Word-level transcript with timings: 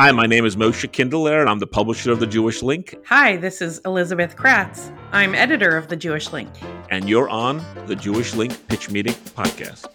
Hi, 0.00 0.12
my 0.12 0.26
name 0.26 0.44
is 0.44 0.54
Moshe 0.54 0.88
Kinderlehrer, 0.92 1.40
and 1.40 1.50
I'm 1.50 1.58
the 1.58 1.66
publisher 1.66 2.12
of 2.12 2.20
The 2.20 2.26
Jewish 2.28 2.62
Link. 2.62 2.94
Hi, 3.06 3.36
this 3.36 3.60
is 3.60 3.80
Elizabeth 3.84 4.36
Kratz. 4.36 4.96
I'm 5.10 5.34
editor 5.34 5.76
of 5.76 5.88
The 5.88 5.96
Jewish 5.96 6.32
Link. 6.32 6.48
And 6.88 7.08
you're 7.08 7.28
on 7.28 7.64
the 7.88 7.96
Jewish 7.96 8.32
Link 8.32 8.68
Pitch 8.68 8.92
Meeting 8.92 9.14
Podcast. 9.34 9.88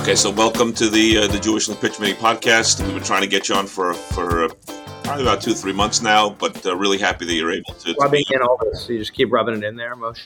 Okay, 0.00 0.14
so 0.14 0.30
welcome 0.30 0.72
to 0.72 0.88
the 0.88 1.18
uh, 1.18 1.26
the 1.26 1.40
Jewish 1.40 1.68
Link 1.68 1.78
Pitch 1.78 2.00
Meeting 2.00 2.16
Podcast. 2.16 2.82
We've 2.82 2.94
been 2.94 3.02
trying 3.02 3.20
to 3.20 3.28
get 3.28 3.50
you 3.50 3.54
on 3.54 3.66
for 3.66 3.92
for 3.92 4.44
uh, 4.44 4.48
probably 5.02 5.24
about 5.24 5.42
two, 5.42 5.52
three 5.52 5.74
months 5.74 6.00
now, 6.00 6.30
but 6.30 6.64
uh, 6.64 6.74
really 6.74 6.96
happy 6.96 7.26
that 7.26 7.34
you're 7.34 7.52
able 7.52 7.74
to. 7.74 7.94
Rubbing 8.00 8.24
to 8.28 8.34
in 8.36 8.40
all 8.40 8.58
this. 8.62 8.86
So 8.86 8.94
you 8.94 8.98
just 8.98 9.12
keep 9.12 9.30
rubbing 9.30 9.56
it 9.56 9.62
in 9.62 9.76
there, 9.76 9.94
Moshe? 9.94 10.22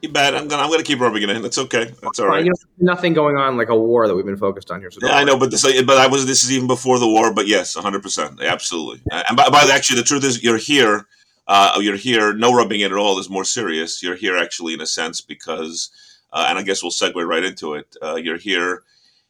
You 0.00 0.10
bet. 0.10 0.34
I'm 0.34 0.46
gonna 0.46 0.62
I'm 0.62 0.70
gonna 0.70 0.84
keep 0.84 1.00
rubbing 1.00 1.24
it 1.24 1.30
in. 1.30 1.42
That's 1.42 1.58
okay. 1.58 1.92
That's 2.02 2.20
all 2.20 2.28
right. 2.28 2.44
You 2.44 2.50
know, 2.50 2.92
nothing 2.92 3.14
going 3.14 3.36
on 3.36 3.56
like 3.56 3.68
a 3.68 3.76
war 3.76 4.06
that 4.06 4.14
we've 4.14 4.24
been 4.24 4.36
focused 4.36 4.70
on 4.70 4.80
here. 4.80 4.90
So 4.92 5.00
yeah, 5.02 5.16
I 5.16 5.24
know, 5.24 5.36
but 5.36 5.50
this 5.50 5.64
but 5.82 5.98
I 5.98 6.06
was 6.06 6.24
this 6.24 6.44
is 6.44 6.52
even 6.52 6.68
before 6.68 7.00
the 7.00 7.08
war. 7.08 7.32
But 7.34 7.48
yes, 7.48 7.74
100, 7.74 8.00
percent 8.02 8.40
absolutely. 8.40 9.00
And 9.10 9.36
by, 9.36 9.48
by 9.48 9.66
the 9.66 9.72
actually, 9.72 10.00
the 10.00 10.06
truth 10.06 10.24
is, 10.24 10.42
you're 10.42 10.56
here. 10.56 11.06
Uh, 11.48 11.78
you're 11.80 11.96
here. 11.96 12.32
No 12.32 12.54
rubbing 12.54 12.80
it 12.80 12.92
at 12.92 12.98
all 12.98 13.18
is 13.18 13.28
more 13.28 13.44
serious. 13.44 14.02
You're 14.02 14.14
here 14.14 14.36
actually 14.36 14.74
in 14.74 14.80
a 14.82 14.86
sense 14.86 15.20
because, 15.20 15.90
uh, 16.32 16.46
and 16.48 16.58
I 16.58 16.62
guess 16.62 16.82
we'll 16.82 16.92
segue 16.92 17.26
right 17.26 17.42
into 17.42 17.74
it. 17.74 17.96
Uh, 18.00 18.16
you're 18.16 18.36
here 18.36 18.82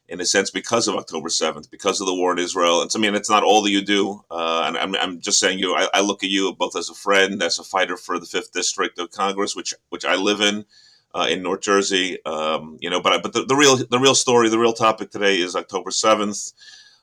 in 0.09 0.19
a 0.19 0.25
sense 0.25 0.49
because 0.49 0.87
of 0.87 0.95
October 0.95 1.29
7th, 1.29 1.69
because 1.69 2.01
of 2.01 2.07
the 2.07 2.13
war 2.13 2.31
in 2.31 2.39
Israel. 2.39 2.81
And 2.81 2.91
so, 2.91 2.99
I 2.99 3.01
mean, 3.01 3.15
it's 3.15 3.29
not 3.29 3.43
all 3.43 3.61
that 3.61 3.71
you 3.71 3.81
do. 3.81 4.23
Uh, 4.29 4.63
and 4.65 4.77
I'm, 4.77 4.95
I'm, 4.95 5.19
just 5.19 5.39
saying, 5.39 5.59
you, 5.59 5.75
I, 5.75 5.87
I, 5.93 6.01
look 6.01 6.23
at 6.23 6.29
you 6.29 6.53
both 6.53 6.75
as 6.75 6.89
a 6.89 6.95
friend, 6.95 7.41
as 7.41 7.59
a 7.59 7.63
fighter 7.63 7.95
for 7.95 8.19
the 8.19 8.25
fifth 8.25 8.51
district 8.51 8.99
of 8.99 9.11
Congress, 9.11 9.55
which, 9.55 9.73
which 9.89 10.05
I 10.05 10.15
live 10.15 10.41
in, 10.41 10.65
uh, 11.13 11.27
in 11.29 11.43
North 11.43 11.61
Jersey. 11.61 12.23
Um, 12.25 12.77
you 12.81 12.89
know, 12.89 13.01
but, 13.01 13.21
but 13.21 13.33
the, 13.33 13.45
the, 13.45 13.55
real, 13.55 13.77
the 13.77 13.99
real 13.99 14.15
story, 14.15 14.49
the 14.49 14.59
real 14.59 14.73
topic 14.73 15.11
today 15.11 15.39
is 15.39 15.55
October 15.55 15.91
7th. 15.91 16.53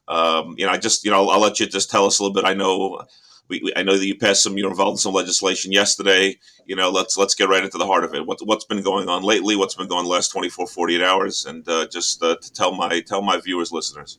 Um, 0.08 0.54
you 0.58 0.66
know, 0.66 0.72
I 0.72 0.78
just, 0.78 1.04
you 1.04 1.10
know, 1.10 1.22
I'll, 1.22 1.30
I'll, 1.30 1.40
let 1.40 1.60
you 1.60 1.66
just 1.66 1.90
tell 1.90 2.06
us 2.06 2.18
a 2.18 2.22
little 2.22 2.34
bit. 2.34 2.44
I 2.44 2.54
know 2.54 3.02
we, 3.48 3.60
we, 3.62 3.72
I 3.76 3.82
know 3.82 3.96
that 3.96 4.06
you 4.06 4.16
passed 4.16 4.42
some, 4.42 4.58
you're 4.58 4.70
involved 4.70 4.94
in 4.94 4.98
some 4.98 5.14
legislation 5.14 5.72
yesterday. 5.72 6.38
You 6.66 6.76
know, 6.76 6.90
let's 6.90 7.16
let's 7.16 7.34
get 7.34 7.48
right 7.48 7.62
into 7.62 7.78
the 7.78 7.86
heart 7.86 8.04
of 8.04 8.14
it. 8.14 8.26
What, 8.26 8.38
what's 8.44 8.64
been 8.64 8.82
going 8.82 9.08
on 9.08 9.22
lately? 9.22 9.56
What's 9.56 9.74
been 9.74 9.88
going 9.88 10.00
on 10.00 10.04
the 10.04 10.10
last 10.10 10.28
24, 10.28 10.66
48 10.66 11.02
hours? 11.02 11.46
And 11.46 11.68
uh, 11.68 11.86
just 11.86 12.22
uh, 12.22 12.36
to 12.36 12.52
tell 12.52 12.72
my 12.74 13.00
tell 13.00 13.22
my 13.22 13.40
viewers, 13.40 13.72
listeners. 13.72 14.18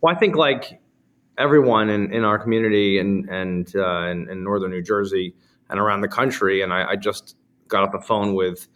Well, 0.00 0.14
I 0.14 0.18
think 0.18 0.36
like 0.36 0.80
everyone 1.38 1.88
in, 1.88 2.12
in 2.12 2.24
our 2.24 2.38
community 2.38 2.98
and 2.98 3.28
and 3.28 3.74
uh, 3.76 4.06
in, 4.06 4.28
in, 4.30 4.42
northern 4.42 4.70
New 4.70 4.82
Jersey 4.82 5.34
and 5.70 5.78
around 5.78 6.00
the 6.00 6.08
country, 6.08 6.62
and 6.62 6.72
I, 6.72 6.90
I 6.90 6.96
just 6.96 7.36
got 7.68 7.84
off 7.84 7.92
the 7.92 8.00
phone 8.00 8.34
with 8.34 8.68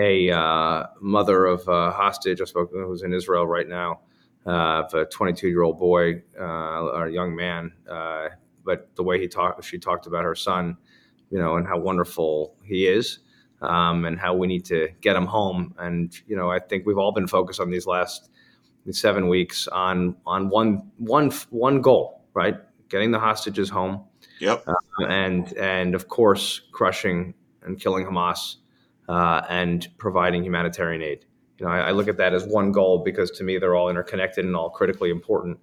a 0.00 0.30
uh, 0.30 0.86
mother 1.00 1.46
of 1.46 1.66
a 1.68 1.90
hostage 1.90 2.40
I 2.40 2.44
spoke 2.44 2.70
who's 2.72 3.02
in 3.02 3.12
Israel 3.12 3.46
right 3.46 3.68
now, 3.68 4.00
uh, 4.46 4.84
of 4.84 4.94
a 4.94 5.04
22 5.06 5.48
year 5.48 5.62
old 5.62 5.78
boy 5.78 6.22
uh, 6.38 6.42
or 6.42 7.06
a 7.06 7.12
young 7.12 7.34
man 7.34 7.72
but 8.66 8.94
the 8.96 9.04
way 9.04 9.18
he 9.20 9.28
talked, 9.28 9.64
she 9.64 9.78
talked 9.78 10.06
about 10.06 10.24
her 10.24 10.34
son, 10.34 10.76
you 11.30 11.38
know, 11.38 11.56
and 11.56 11.66
how 11.66 11.78
wonderful 11.78 12.56
he 12.62 12.86
is, 12.86 13.20
um, 13.62 14.04
and 14.04 14.18
how 14.18 14.34
we 14.34 14.46
need 14.46 14.64
to 14.66 14.88
get 15.00 15.16
him 15.16 15.24
home. 15.24 15.74
And 15.78 16.14
you 16.26 16.36
know, 16.36 16.50
I 16.50 16.58
think 16.58 16.84
we've 16.84 16.98
all 16.98 17.12
been 17.12 17.28
focused 17.28 17.60
on 17.60 17.70
these 17.70 17.86
last 17.86 18.28
seven 18.90 19.28
weeks 19.28 19.68
on 19.68 20.16
on 20.26 20.50
one 20.50 20.90
one 20.98 21.30
one 21.50 21.80
goal, 21.80 22.24
right? 22.34 22.56
Getting 22.88 23.12
the 23.12 23.18
hostages 23.18 23.70
home. 23.70 24.04
Yep. 24.40 24.64
Uh, 24.66 25.06
and 25.06 25.56
and 25.56 25.94
of 25.94 26.08
course, 26.08 26.60
crushing 26.72 27.34
and 27.62 27.80
killing 27.80 28.04
Hamas, 28.04 28.56
uh, 29.08 29.42
and 29.48 29.88
providing 29.98 30.44
humanitarian 30.44 31.02
aid. 31.02 31.24
You 31.58 31.66
know, 31.66 31.72
I, 31.72 31.88
I 31.88 31.90
look 31.92 32.08
at 32.08 32.18
that 32.18 32.34
as 32.34 32.44
one 32.44 32.72
goal 32.72 33.02
because 33.04 33.30
to 33.32 33.44
me 33.44 33.58
they're 33.58 33.74
all 33.74 33.88
interconnected 33.88 34.44
and 34.44 34.54
all 34.54 34.70
critically 34.70 35.10
important. 35.10 35.58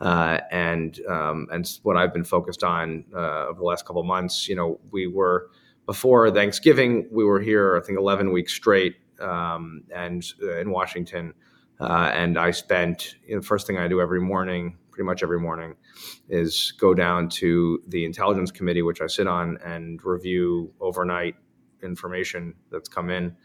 Uh, 0.00 0.38
and 0.50 1.00
um, 1.06 1.48
and 1.50 1.68
what 1.82 1.96
I've 1.96 2.12
been 2.12 2.24
focused 2.24 2.62
on 2.62 3.04
uh, 3.14 3.46
over 3.48 3.58
the 3.58 3.64
last 3.64 3.84
couple 3.84 4.02
months. 4.04 4.48
You 4.48 4.54
know, 4.54 4.80
we 4.92 5.06
were 5.06 5.50
before 5.86 6.30
Thanksgiving, 6.30 7.08
we 7.10 7.24
were 7.24 7.40
here 7.40 7.76
I 7.76 7.84
think 7.84 7.98
11 7.98 8.30
weeks 8.30 8.52
straight, 8.52 8.96
um, 9.20 9.82
and 9.92 10.24
uh, 10.42 10.58
in 10.58 10.70
Washington, 10.70 11.34
uh, 11.80 12.10
and 12.14 12.38
I 12.38 12.50
spent 12.52 13.16
you 13.26 13.34
know, 13.34 13.40
the 13.40 13.46
first 13.46 13.66
thing 13.66 13.78
I 13.78 13.88
do 13.88 14.00
every 14.00 14.20
morning, 14.20 14.76
pretty 14.90 15.06
much 15.06 15.22
every 15.22 15.40
morning, 15.40 15.74
is 16.28 16.72
go 16.78 16.94
down 16.94 17.28
to 17.30 17.82
the 17.88 18.04
Intelligence 18.04 18.52
Committee, 18.52 18.82
which 18.82 19.00
I 19.00 19.06
sit 19.08 19.26
on, 19.26 19.58
and 19.64 20.00
review 20.04 20.72
overnight 20.80 21.34
information 21.82 22.54
that's 22.70 22.88
come 22.88 23.10
in. 23.10 23.36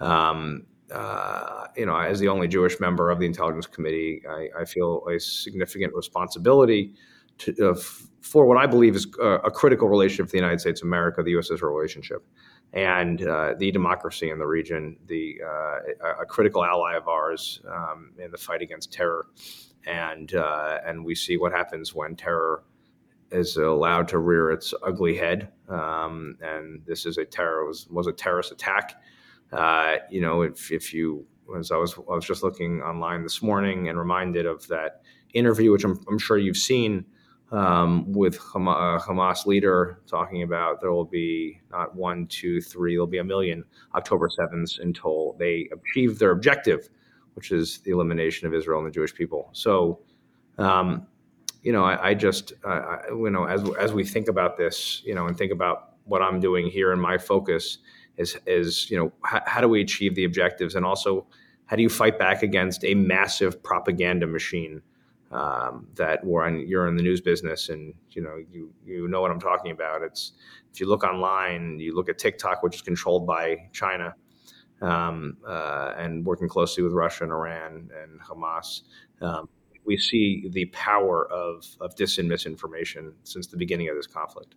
Um, 0.00 0.66
uh, 0.90 1.66
you 1.76 1.86
know, 1.86 1.96
as 1.96 2.20
the 2.20 2.28
only 2.28 2.48
Jewish 2.48 2.80
member 2.80 3.10
of 3.10 3.18
the 3.18 3.26
Intelligence 3.26 3.66
Committee, 3.66 4.22
I, 4.28 4.48
I 4.60 4.64
feel 4.64 5.06
a 5.08 5.18
significant 5.18 5.94
responsibility 5.94 6.94
to, 7.38 7.70
uh, 7.70 7.74
for 8.20 8.46
what 8.46 8.58
I 8.58 8.66
believe 8.66 8.94
is 8.96 9.06
a, 9.20 9.36
a, 9.36 9.50
critical 9.50 9.88
relationship 9.88 10.26
for 10.26 10.32
the 10.32 10.38
United 10.38 10.60
States 10.60 10.82
of 10.82 10.88
America, 10.88 11.22
the 11.22 11.30
U.S.-Israel 11.32 11.74
relationship, 11.74 12.24
and 12.72 13.26
uh, 13.26 13.54
the 13.58 13.70
democracy 13.70 14.30
in 14.30 14.38
the 14.38 14.46
region, 14.46 14.96
the 15.06 15.40
uh, 15.44 16.12
a 16.20 16.26
critical 16.26 16.64
ally 16.64 16.96
of 16.96 17.08
ours 17.08 17.60
um, 17.68 18.12
in 18.18 18.30
the 18.30 18.38
fight 18.38 18.62
against 18.62 18.92
terror, 18.92 19.26
and 19.86 20.34
uh, 20.34 20.78
and 20.84 21.04
we 21.04 21.14
see 21.14 21.36
what 21.36 21.52
happens 21.52 21.94
when 21.94 22.14
terror 22.14 22.64
is 23.32 23.56
allowed 23.56 24.08
to 24.08 24.18
rear 24.18 24.50
its 24.50 24.74
ugly 24.82 25.16
head, 25.16 25.50
um, 25.68 26.36
and 26.42 26.82
this 26.84 27.06
is 27.06 27.16
a 27.16 27.24
terror 27.24 27.64
was, 27.64 27.88
was 27.88 28.06
a 28.06 28.12
terrorist 28.12 28.52
attack 28.52 29.00
uh, 29.52 29.96
you 30.10 30.20
know, 30.20 30.42
if, 30.42 30.70
if 30.70 30.94
you, 30.94 31.26
as 31.58 31.70
I 31.70 31.76
was, 31.76 31.94
I 31.96 32.14
was 32.14 32.24
just 32.24 32.42
looking 32.42 32.82
online 32.82 33.22
this 33.22 33.42
morning 33.42 33.88
and 33.88 33.98
reminded 33.98 34.46
of 34.46 34.66
that 34.68 35.02
interview, 35.34 35.72
which 35.72 35.84
I'm, 35.84 35.98
I'm 36.08 36.18
sure 36.18 36.38
you've 36.38 36.56
seen 36.56 37.04
um, 37.52 38.10
with 38.12 38.38
Hamas, 38.38 38.98
uh, 38.98 39.04
Hamas 39.04 39.46
leader 39.46 40.00
talking 40.06 40.42
about 40.42 40.80
there 40.80 40.92
will 40.92 41.04
be 41.04 41.60
not 41.70 41.94
one, 41.96 42.26
two, 42.26 42.60
three, 42.60 42.94
there'll 42.94 43.06
be 43.06 43.18
a 43.18 43.24
million 43.24 43.64
October 43.94 44.28
7th 44.28 44.78
until 44.78 45.34
they 45.38 45.68
achieve 45.72 46.18
their 46.18 46.30
objective, 46.30 46.88
which 47.34 47.50
is 47.50 47.78
the 47.78 47.90
elimination 47.90 48.46
of 48.46 48.54
Israel 48.54 48.78
and 48.78 48.86
the 48.86 48.92
Jewish 48.92 49.14
people. 49.14 49.50
So, 49.52 50.00
um, 50.58 51.06
you 51.62 51.72
know, 51.72 51.84
I, 51.84 52.10
I 52.10 52.14
just, 52.14 52.52
uh, 52.64 52.68
I, 52.68 52.98
you 53.08 53.30
know, 53.30 53.44
as 53.44 53.68
as 53.78 53.92
we 53.92 54.04
think 54.04 54.28
about 54.28 54.56
this, 54.56 55.02
you 55.04 55.14
know, 55.14 55.26
and 55.26 55.36
think 55.36 55.52
about 55.52 55.94
what 56.04 56.22
I'm 56.22 56.40
doing 56.40 56.68
here 56.68 56.92
and 56.92 57.00
my 57.00 57.18
focus, 57.18 57.78
is 58.16 58.36
is 58.46 58.90
you 58.90 58.98
know 58.98 59.12
how, 59.24 59.40
how 59.46 59.60
do 59.60 59.68
we 59.68 59.80
achieve 59.80 60.14
the 60.14 60.24
objectives 60.24 60.74
and 60.74 60.84
also 60.84 61.26
how 61.66 61.76
do 61.76 61.82
you 61.82 61.88
fight 61.88 62.18
back 62.18 62.42
against 62.42 62.84
a 62.84 62.94
massive 62.94 63.62
propaganda 63.62 64.26
machine 64.26 64.82
um, 65.30 65.86
that 65.94 66.24
we're 66.24 66.44
on, 66.44 66.66
you're 66.66 66.88
in 66.88 66.96
the 66.96 67.02
news 67.02 67.20
business 67.20 67.68
and 67.68 67.94
you 68.10 68.22
know 68.22 68.36
you 68.50 68.72
you 68.84 69.08
know 69.08 69.20
what 69.20 69.30
I'm 69.30 69.40
talking 69.40 69.70
about. 69.70 70.02
It's 70.02 70.32
if 70.72 70.80
you 70.80 70.86
look 70.86 71.04
online, 71.04 71.78
you 71.78 71.94
look 71.94 72.08
at 72.08 72.18
TikTok, 72.18 72.62
which 72.62 72.76
is 72.76 72.82
controlled 72.82 73.26
by 73.26 73.68
China, 73.72 74.14
um, 74.82 75.36
uh, 75.46 75.94
and 75.96 76.24
working 76.24 76.48
closely 76.48 76.82
with 76.82 76.92
Russia 76.92 77.24
and 77.24 77.32
Iran 77.32 77.90
and 78.02 78.20
Hamas. 78.20 78.82
Um, 79.20 79.48
we 79.84 79.96
see 79.96 80.48
the 80.52 80.66
power 80.66 81.30
of, 81.32 81.64
of 81.80 81.94
dis 81.96 82.18
and 82.18 82.28
misinformation 82.28 83.14
since 83.24 83.46
the 83.46 83.56
beginning 83.56 83.88
of 83.88 83.96
this 83.96 84.06
conflict. 84.06 84.54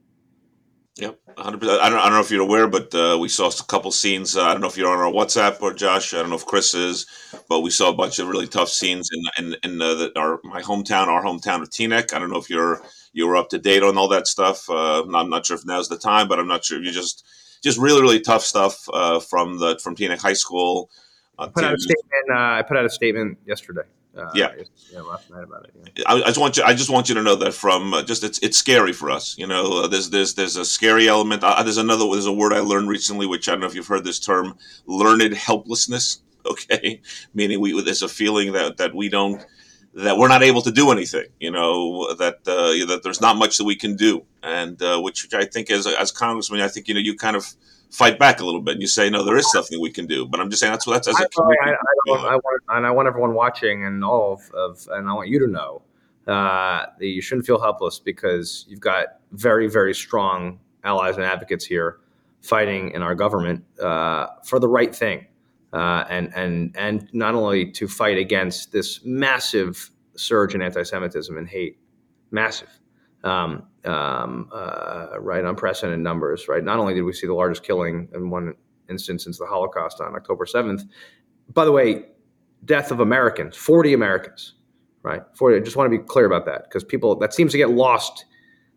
Yep, 0.97 1.19
100%. 1.37 1.79
I 1.79 1.89
don't, 1.89 1.99
I 1.99 2.03
don't 2.03 2.13
know 2.13 2.19
if 2.19 2.29
you're 2.29 2.43
aware, 2.43 2.67
but 2.67 2.93
uh, 2.93 3.17
we 3.19 3.27
saw 3.27 3.47
a 3.47 3.63
couple 3.63 3.91
scenes. 3.91 4.37
Uh, 4.37 4.43
I 4.43 4.51
don't 4.51 4.61
know 4.61 4.67
if 4.67 4.77
you're 4.77 4.91
on 4.91 4.99
our 4.99 5.11
WhatsApp 5.11 5.59
or 5.59 5.73
Josh. 5.73 6.13
I 6.13 6.19
don't 6.19 6.29
know 6.29 6.35
if 6.35 6.45
Chris 6.45 6.75
is, 6.75 7.07
but 7.49 7.61
we 7.61 7.71
saw 7.71 7.89
a 7.89 7.95
bunch 7.95 8.19
of 8.19 8.27
really 8.27 8.45
tough 8.45 8.69
scenes 8.69 9.09
in 9.11 9.45
in, 9.45 9.55
in 9.63 9.81
uh, 9.81 9.93
the, 9.95 10.19
our 10.19 10.39
my 10.43 10.61
hometown, 10.61 11.07
our 11.07 11.23
hometown 11.23 11.63
of 11.63 11.71
Teaneck. 11.71 12.13
I 12.13 12.19
don't 12.19 12.29
know 12.29 12.37
if 12.37 12.47
you're 12.47 12.79
you 13.11 13.27
were 13.27 13.37
up 13.37 13.49
to 13.49 13.57
date 13.57 13.81
on 13.81 13.97
all 13.97 14.07
that 14.09 14.27
stuff. 14.27 14.69
Uh, 14.69 15.03
I'm 15.15 15.31
not 15.31 15.47
sure 15.47 15.57
if 15.57 15.65
now's 15.65 15.89
the 15.89 15.97
time, 15.97 16.27
but 16.27 16.39
I'm 16.39 16.47
not 16.47 16.63
sure. 16.63 16.79
You 16.79 16.91
just 16.91 17.25
just 17.63 17.79
really 17.79 18.01
really 18.01 18.19
tough 18.19 18.43
stuff 18.43 18.87
uh, 18.93 19.19
from 19.19 19.57
the 19.57 19.79
from 19.81 19.95
Teaneck 19.95 20.21
High 20.21 20.33
School. 20.33 20.91
Uh, 21.39 21.45
I 21.45 21.47
put 21.47 21.63
out 21.63 21.73
a 21.73 21.79
statement. 21.79 22.37
I 22.37 22.61
put 22.61 22.77
out 22.77 22.85
a 22.85 22.89
statement 22.91 23.39
yesterday. 23.47 23.87
Uh, 24.15 24.29
yeah. 24.35 24.49
yeah, 24.91 25.01
last 25.01 25.29
night 25.31 25.43
about 25.43 25.65
it. 25.65 25.73
Yeah. 25.95 26.03
I, 26.05 26.21
I, 26.21 26.27
just 26.27 26.39
want 26.39 26.57
you. 26.57 26.63
I 26.63 26.73
just 26.75 26.89
want 26.89 27.09
you 27.09 27.15
to 27.15 27.23
know 27.23 27.35
that 27.35 27.53
from 27.53 27.95
uh, 27.95 28.03
just 28.03 28.23
it's 28.23 28.37
it's 28.39 28.57
scary 28.57 28.93
for 28.93 29.09
us. 29.09 29.35
You 29.39 29.47
know, 29.47 29.83
uh, 29.83 29.87
there's 29.87 30.11
there's 30.11 30.35
there's 30.35 30.55
a 30.55 30.65
scary 30.65 31.07
element. 31.07 31.43
Uh, 31.43 31.63
there's 31.63 31.77
another. 31.77 32.05
There's 32.11 32.27
a 32.27 32.33
word 32.33 32.53
I 32.53 32.59
learned 32.59 32.89
recently, 32.89 33.25
which 33.25 33.49
I 33.49 33.53
don't 33.53 33.61
know 33.61 33.67
if 33.67 33.73
you've 33.73 33.87
heard 33.87 34.03
this 34.03 34.19
term, 34.19 34.55
learned 34.85 35.33
helplessness. 35.33 36.21
Okay, 36.45 36.99
meaning 37.33 37.61
we 37.61 37.81
there's 37.83 38.01
a 38.01 38.09
feeling 38.09 38.51
that 38.51 38.75
that 38.75 38.93
we 38.93 39.07
don't 39.07 39.41
that 39.93 40.17
we're 40.17 40.27
not 40.27 40.43
able 40.43 40.61
to 40.63 40.71
do 40.71 40.91
anything. 40.91 41.27
You 41.39 41.51
know 41.51 42.13
that 42.15 42.39
uh, 42.45 42.85
that 42.87 42.99
there's 43.01 43.21
not 43.21 43.37
much 43.37 43.57
that 43.59 43.63
we 43.63 43.77
can 43.77 43.95
do, 43.95 44.25
and 44.43 44.81
uh, 44.81 44.99
which 44.99 45.33
I 45.33 45.45
think 45.45 45.71
as 45.71 45.87
as 45.87 46.11
congressman, 46.11 46.59
I 46.59 46.67
think 46.67 46.89
you 46.89 46.95
know 46.95 46.99
you 46.99 47.15
kind 47.15 47.37
of 47.37 47.45
fight 47.93 48.17
back 48.17 48.39
a 48.39 48.45
little 48.45 48.59
bit 48.59 48.73
and 48.73 48.81
you 48.81 48.87
say, 48.87 49.09
no, 49.09 49.23
there 49.23 49.37
is 49.37 49.49
something 49.51 49.79
we 49.79 49.91
can 49.91 50.07
do. 50.07 50.25
But 50.25 50.39
I'm 50.39 50.49
just 50.49 50.59
saying 50.59 50.73
that's 50.73 50.87
what 50.87 50.93
that's 50.93 51.07
as 51.07 51.19
a 51.19 51.27
I, 51.41 51.69
I, 51.69 51.73
I, 52.09 52.11
I, 52.11 52.35
want, 52.35 52.63
and 52.69 52.85
I 52.85 52.91
want 52.91 53.07
everyone 53.07 53.33
watching 53.33 53.85
and 53.85 54.03
all 54.03 54.33
of, 54.33 54.51
of 54.51 54.87
and 54.91 55.09
I 55.09 55.13
want 55.13 55.29
you 55.29 55.39
to 55.39 55.47
know 55.47 55.81
uh, 56.27 56.85
that 56.97 57.07
you 57.07 57.21
shouldn't 57.21 57.45
feel 57.45 57.59
helpless 57.59 57.99
because 57.99 58.65
you've 58.67 58.79
got 58.79 59.19
very, 59.31 59.67
very 59.69 59.93
strong 59.93 60.59
allies 60.83 61.15
and 61.15 61.25
advocates 61.25 61.65
here 61.65 61.99
fighting 62.41 62.91
in 62.91 63.01
our 63.01 63.15
government 63.15 63.63
uh, 63.81 64.27
for 64.45 64.59
the 64.59 64.67
right 64.67 64.93
thing. 64.95 65.25
Uh, 65.71 66.05
and 66.07 66.31
and 66.35 66.75
and 66.77 67.09
not 67.13 67.33
only 67.33 67.71
to 67.71 67.87
fight 67.87 68.17
against 68.17 68.71
this 68.71 69.03
massive 69.03 69.89
surge 70.15 70.53
in 70.53 70.61
anti-Semitism 70.61 71.35
and 71.35 71.47
hate 71.47 71.79
massive. 72.29 72.69
Um, 73.23 73.63
um, 73.85 74.49
uh, 74.53 75.19
right, 75.19 75.43
unprecedented 75.43 75.99
numbers. 75.99 76.47
Right, 76.47 76.63
not 76.63 76.77
only 76.77 76.93
did 76.93 77.01
we 77.01 77.13
see 77.13 77.25
the 77.25 77.33
largest 77.33 77.63
killing 77.63 78.07
in 78.13 78.29
one 78.29 78.53
instance 78.87 79.23
since 79.23 79.39
the 79.39 79.47
Holocaust 79.47 79.99
on 79.99 80.15
October 80.15 80.45
seventh. 80.45 80.83
By 81.53 81.65
the 81.65 81.71
way, 81.71 82.05
death 82.65 82.91
of 82.91 82.99
Americans, 82.99 83.55
forty 83.55 83.93
Americans. 83.93 84.53
Right, 85.01 85.21
forty. 85.35 85.57
I 85.57 85.59
just 85.59 85.75
want 85.75 85.91
to 85.91 85.97
be 85.97 86.03
clear 86.03 86.25
about 86.25 86.45
that 86.45 86.63
because 86.63 86.83
people 86.83 87.15
that 87.19 87.33
seems 87.33 87.51
to 87.51 87.57
get 87.57 87.69
lost 87.69 88.25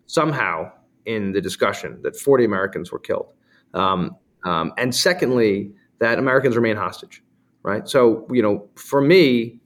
somehow 0.06 0.70
in 1.04 1.32
the 1.32 1.40
discussion 1.40 2.00
that 2.02 2.16
forty 2.16 2.44
Americans 2.44 2.90
were 2.90 2.98
killed. 2.98 3.32
Um, 3.74 4.16
um, 4.44 4.72
and 4.76 4.94
secondly, 4.94 5.72
that 5.98 6.18
Americans 6.18 6.56
remain 6.56 6.76
hostage. 6.76 7.22
Right, 7.62 7.88
so 7.88 8.26
you 8.30 8.42
know, 8.42 8.68
for 8.76 9.00
me, 9.00 9.60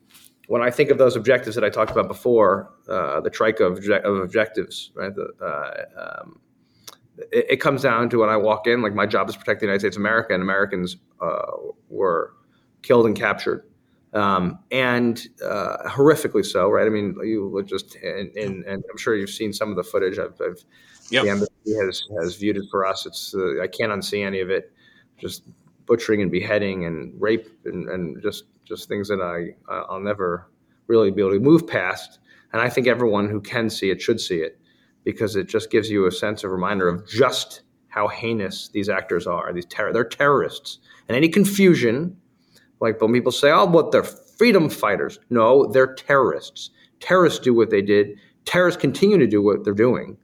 when 0.51 0.63
I 0.63 0.71
think 0.71 0.91
of 0.91 0.99
those 0.99 1.17
objectives 1.17 1.55
that 1.55 1.65
I 1.65 1.71
talked 1.71 1.93
about 1.93 2.09
before, 2.09 2.71
uh, 2.89 3.21
the 3.21 3.31
trike 3.31 3.61
of, 3.61 3.79
of 3.89 4.17
objectives, 4.17 4.91
right? 4.95 5.15
The, 5.15 5.29
uh, 5.41 6.21
um, 6.23 6.41
it, 7.31 7.47
it, 7.51 7.57
comes 7.59 7.83
down 7.83 8.09
to 8.11 8.19
when 8.19 8.31
I 8.31 8.37
walk 8.37 8.67
in, 8.67 8.83
like 8.83 8.95
my 8.95 9.07
job 9.07 9.29
is 9.29 9.37
protect 9.37 9.61
the 9.61 9.67
United 9.67 9.81
States 9.81 9.97
of 9.97 10.01
America, 10.01 10.35
and 10.35 10.43
Americans 10.43 10.97
uh, 11.21 11.53
were 11.89 12.35
killed 12.83 13.07
and 13.07 13.17
captured, 13.17 13.65
um, 14.13 14.59
and 14.71 15.29
uh, 15.45 15.77
horrifically 15.87 16.45
so, 16.45 16.69
right? 16.69 16.87
I 16.87 16.91
mean, 16.91 17.17
you 17.23 17.63
just 17.67 17.97
and, 17.97 18.35
and, 18.37 18.65
and, 18.65 18.85
I'm 18.91 18.99
sure 18.99 19.15
you've 19.15 19.31
seen 19.31 19.53
some 19.53 19.71
of 19.71 19.77
the 19.77 19.85
footage. 19.85 20.19
I've, 20.19 20.41
I've 20.41 20.65
yep. 21.11 21.25
the 21.25 21.31
embassy 21.31 21.75
has 21.85 22.03
has 22.21 22.37
viewed 22.37 22.57
it 22.57 22.65
for 22.71 22.85
us. 22.87 23.07
It's 23.07 23.35
uh, 23.35 23.63
I 23.63 23.67
can't 23.67 23.93
unsee 23.93 24.25
any 24.25 24.41
of 24.41 24.51
it. 24.51 24.73
Just 25.19 25.45
butchering 25.87 26.23
and 26.23 26.31
beheading 26.31 26.85
and 26.85 27.21
rape 27.21 27.49
and, 27.65 27.89
and 27.89 28.23
just 28.23 28.45
just 28.65 28.89
things 28.89 29.09
that 29.09 29.21
I 29.21 29.55
I'll 29.73 30.01
never 30.01 30.49
really 30.87 31.11
be 31.11 31.23
able 31.23 31.33
to 31.33 31.41
move 31.41 31.67
past. 31.67 32.19
And 32.53 32.61
I 32.61 32.69
think 32.69 32.87
everyone 32.89 33.29
who 33.29 33.41
can 33.41 33.71
see 33.71 33.91
it 33.91 34.03
should 34.03 34.21
see 34.21 34.39
it 34.39 34.61
because 35.05 35.37
it 35.37 35.49
just 35.49 35.71
gives 35.71 35.89
you 35.89 36.07
a 36.07 36.13
sense 36.13 36.45
of 36.45 36.51
reminder 36.51 36.89
of 36.89 37.09
just 37.09 37.63
how 37.89 38.09
heinous 38.09 38.69
these 38.69 38.89
actors 38.89 39.27
are. 39.27 39.53
These 39.53 39.67
ter- 39.67 39.93
they're 39.93 40.05
terrorists. 40.05 40.79
And 41.09 41.17
any 41.17 41.29
confusion, 41.29 42.17
like 42.81 43.01
when 43.01 43.13
people 43.13 43.33
say, 43.33 43.51
"Oh, 43.51 43.67
what 43.67 43.93
they're 43.93 44.03
freedom 44.05 44.69
fighters," 44.69 45.19
no, 45.31 45.67
they're 45.67 45.95
terrorists. 45.95 46.71
Terrorists 47.01 47.39
do 47.39 47.55
what 47.55 47.71
they 47.71 47.83
did. 47.83 48.19
Terrorists 48.45 48.81
continue 48.81 49.19
to 49.19 49.27
do 49.27 49.43
what 49.43 49.65
they're 49.65 49.75
doing, 49.75 50.17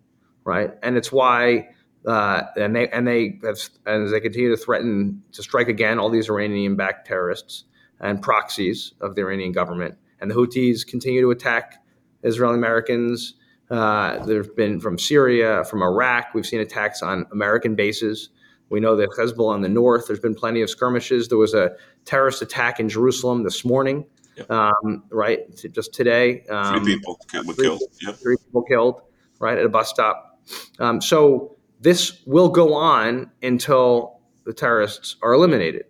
right? 0.45 0.73
And 0.83 0.97
it's 0.97 1.13
why 1.13 1.69
uh, 2.07 2.43
and 2.57 2.75
they 2.75 2.89
and 2.89 3.07
they 3.07 3.39
have, 3.43 3.59
as 3.87 4.11
they 4.11 4.21
continue 4.21 4.51
to 4.51 4.57
threaten 4.57 5.23
to 5.33 5.43
strike 5.43 5.69
again 5.69 5.99
all 5.99 6.09
these 6.09 6.31
Iranian-backed 6.31 7.07
terrorists 7.07 7.65
and 8.01 8.23
proxies 8.23 8.93
of 9.01 9.17
the 9.17 9.23
Iranian 9.23 9.53
government, 9.53 9.97
and 10.21 10.31
the 10.31 10.35
Houthis 10.35 10.87
continue 10.87 11.21
to 11.23 11.31
attack 11.31 11.83
Israeli 12.23 12.57
Americans. 12.57 13.35
Uh, 13.69 14.25
there've 14.25 14.55
been 14.55 14.79
from 14.79 14.99
Syria, 14.99 15.65
from 15.65 15.83
Iraq. 15.83 16.27
We've 16.33 16.47
seen 16.47 16.61
attacks 16.61 17.03
on 17.03 17.27
American 17.33 17.75
bases. 17.75 18.29
We 18.69 18.81
know 18.81 18.97
that 18.97 19.11
Hezbollah 19.11 19.55
in 19.57 19.61
the 19.61 19.69
north. 19.69 20.09
There's 20.09 20.21
been 20.21 20.35
plenty 20.35 20.61
of 20.61 20.69
skirmishes. 20.69 21.29
There 21.29 21.39
was 21.39 21.55
a 21.55 21.71
terrorist 22.05 22.43
attack 22.43 22.81
in 22.81 22.89
Jerusalem 22.89 23.45
this 23.45 23.65
morning, 23.65 24.07
yep. 24.37 24.51
um, 24.51 25.05
right? 25.11 25.41
Just 25.73 25.95
today, 25.95 26.45
um, 26.51 26.83
three 26.83 26.97
people 26.97 27.19
were 27.47 27.55
killed. 27.55 27.83
Yep. 28.03 28.17
Three 28.17 28.37
people 28.45 28.63
killed, 28.63 29.03
right, 29.39 29.57
at 29.57 29.65
a 29.65 29.69
bus 29.69 29.89
stop. 29.89 30.41
Um, 30.79 31.01
so 31.01 31.57
this 31.81 32.23
will 32.27 32.49
go 32.49 32.75
on 32.75 33.31
until 33.43 34.21
the 34.45 34.53
terrorists 34.53 35.17
are 35.23 35.33
eliminated, 35.33 35.85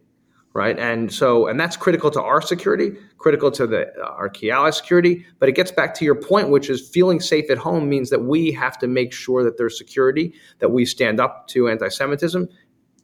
right? 0.52 0.78
And 0.78 1.12
so, 1.12 1.46
and 1.46 1.61
that's 1.61 1.76
critical 1.76 2.11
to 2.11 2.23
our 2.23 2.40
security, 2.40 2.93
critical 3.19 3.50
to 3.52 3.67
the 3.67 3.93
uh, 4.02 4.08
our 4.08 4.28
key 4.28 4.50
ally 4.50 4.70
security. 4.70 5.25
But 5.38 5.49
it 5.49 5.52
gets 5.52 5.70
back 5.70 5.94
to 5.94 6.05
your 6.05 6.14
point, 6.14 6.50
which 6.50 6.70
is 6.70 6.88
feeling 6.88 7.20
safe 7.20 7.50
at 7.50 7.58
home 7.58 7.88
means 7.88 8.11
that 8.11 8.23
we 8.23 8.52
have 8.52 8.78
to 8.78 8.87
make 8.87 9.12
sure 9.12 9.44
that 9.44 9.58
there's 9.58 9.78
security, 9.78 10.34
that 10.58 10.70
we 10.70 10.84
stand 10.87 11.20
up 11.20 11.46
to 11.49 11.69
anti-Semitism, 11.69 12.49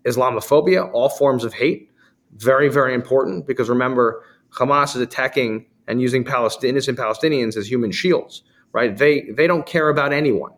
Islamophobia, 0.05 0.91
all 0.93 1.09
forms 1.09 1.45
of 1.45 1.55
hate. 1.55 1.91
Very, 2.37 2.69
very 2.69 2.95
important 2.95 3.47
because 3.47 3.69
remember, 3.69 4.25
Hamas 4.51 4.97
is 4.97 5.03
attacking 5.03 5.67
and 5.89 6.01
using 6.01 6.25
Palestinian, 6.25 6.77
innocent 6.77 6.99
Palestinians 6.99 7.57
as 7.57 7.71
human 7.71 7.91
shields, 7.91 8.43
right? 8.73 8.97
They 8.97 9.23
they 9.37 9.47
don't 9.47 9.67
care 9.67 9.89
about 9.89 10.13
anyone, 10.13 10.53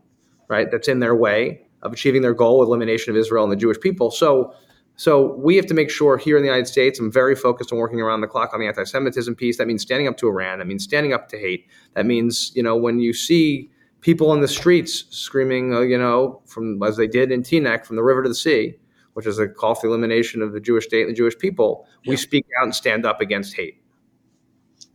right? 0.49 0.70
That's 0.70 0.88
in 0.88 1.00
their 1.00 1.14
way 1.14 1.62
of 1.82 1.93
achieving 1.93 2.23
their 2.23 2.35
goal, 2.35 2.62
of 2.62 2.69
elimination 2.69 3.11
of 3.11 3.17
Israel 3.17 3.44
and 3.44 3.52
the 3.52 3.56
Jewish 3.56 3.79
people. 3.81 4.11
So, 4.11 4.55
so 4.96 5.35
we 5.35 5.56
have 5.56 5.67
to 5.67 5.75
make 5.75 5.90
sure 5.90 6.17
here 6.17 6.37
in 6.37 6.43
the 6.43 6.49
United 6.49 6.67
States, 6.67 6.99
I'm 6.99 7.12
very 7.12 7.35
focused 7.35 7.73
on 7.73 7.79
working 7.79 8.00
around 8.00 8.23
the 8.23 8.26
clock 8.26 8.55
on 8.55 8.61
the 8.61 8.67
anti-Semitism 8.67 9.35
piece. 9.35 9.58
That 9.58 9.67
means 9.67 9.82
standing 9.82 10.08
up 10.08 10.17
to 10.19 10.29
Iran. 10.29 10.61
That 10.61 10.67
means 10.67 10.85
standing 10.85 11.12
up 11.12 11.29
to 11.29 11.38
hate. 11.38 11.69
That 11.94 12.06
means, 12.06 12.52
you 12.55 12.62
know, 12.62 12.76
when 12.76 13.00
you 13.00 13.12
see 13.12 13.70
people 14.00 14.32
in 14.32 14.40
the 14.40 14.49
streets 14.49 15.05
screaming, 15.11 15.75
uh, 15.75 15.81
you 15.81 15.99
know, 15.99 16.40
from 16.47 16.82
as 16.82 16.97
they 16.97 17.06
did 17.06 17.31
in 17.31 17.43
Teaneck, 17.43 17.85
from 17.85 17.97
the 17.97 18.02
river 18.02 18.23
to 18.23 18.29
the 18.29 18.35
sea, 18.35 18.76
which 19.14 19.26
is 19.26 19.38
a 19.38 19.49
call 19.49 19.75
for 19.75 19.87
the 19.87 19.93
elimination 19.93 20.43
of 20.43 20.52
the 20.52 20.61
Jewish 20.61 20.84
state 20.84 21.02
and 21.02 21.11
the 21.11 21.16
Jewish 21.16 21.38
people, 21.38 21.87
yeah. 22.02 22.11
we 22.11 22.16
speak 22.16 22.46
out 22.61 22.64
and 22.64 22.75
stand 22.75 23.06
up 23.06 23.20
against 23.20 23.55
hate. 23.55 23.81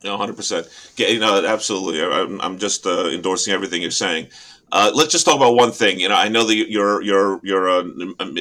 No, 0.03 0.15
hundred 0.15 0.37
percent. 0.37 0.67
You 0.95 1.19
know, 1.19 1.43
absolutely. 1.45 2.01
I'm, 2.01 2.39
I'm 2.41 2.57
just 2.57 2.85
uh, 2.85 3.07
endorsing 3.07 3.53
everything 3.53 3.81
you're 3.81 3.91
saying. 3.91 4.27
Uh, 4.71 4.91
let's 4.93 5.11
just 5.11 5.25
talk 5.25 5.35
about 5.35 5.55
one 5.55 5.71
thing. 5.71 5.99
You 5.99 6.09
know, 6.09 6.15
I 6.15 6.29
know 6.29 6.45
that 6.45 6.55
you're 6.55 7.01
you're 7.01 7.39
you're 7.43 7.67
a, 7.67 7.83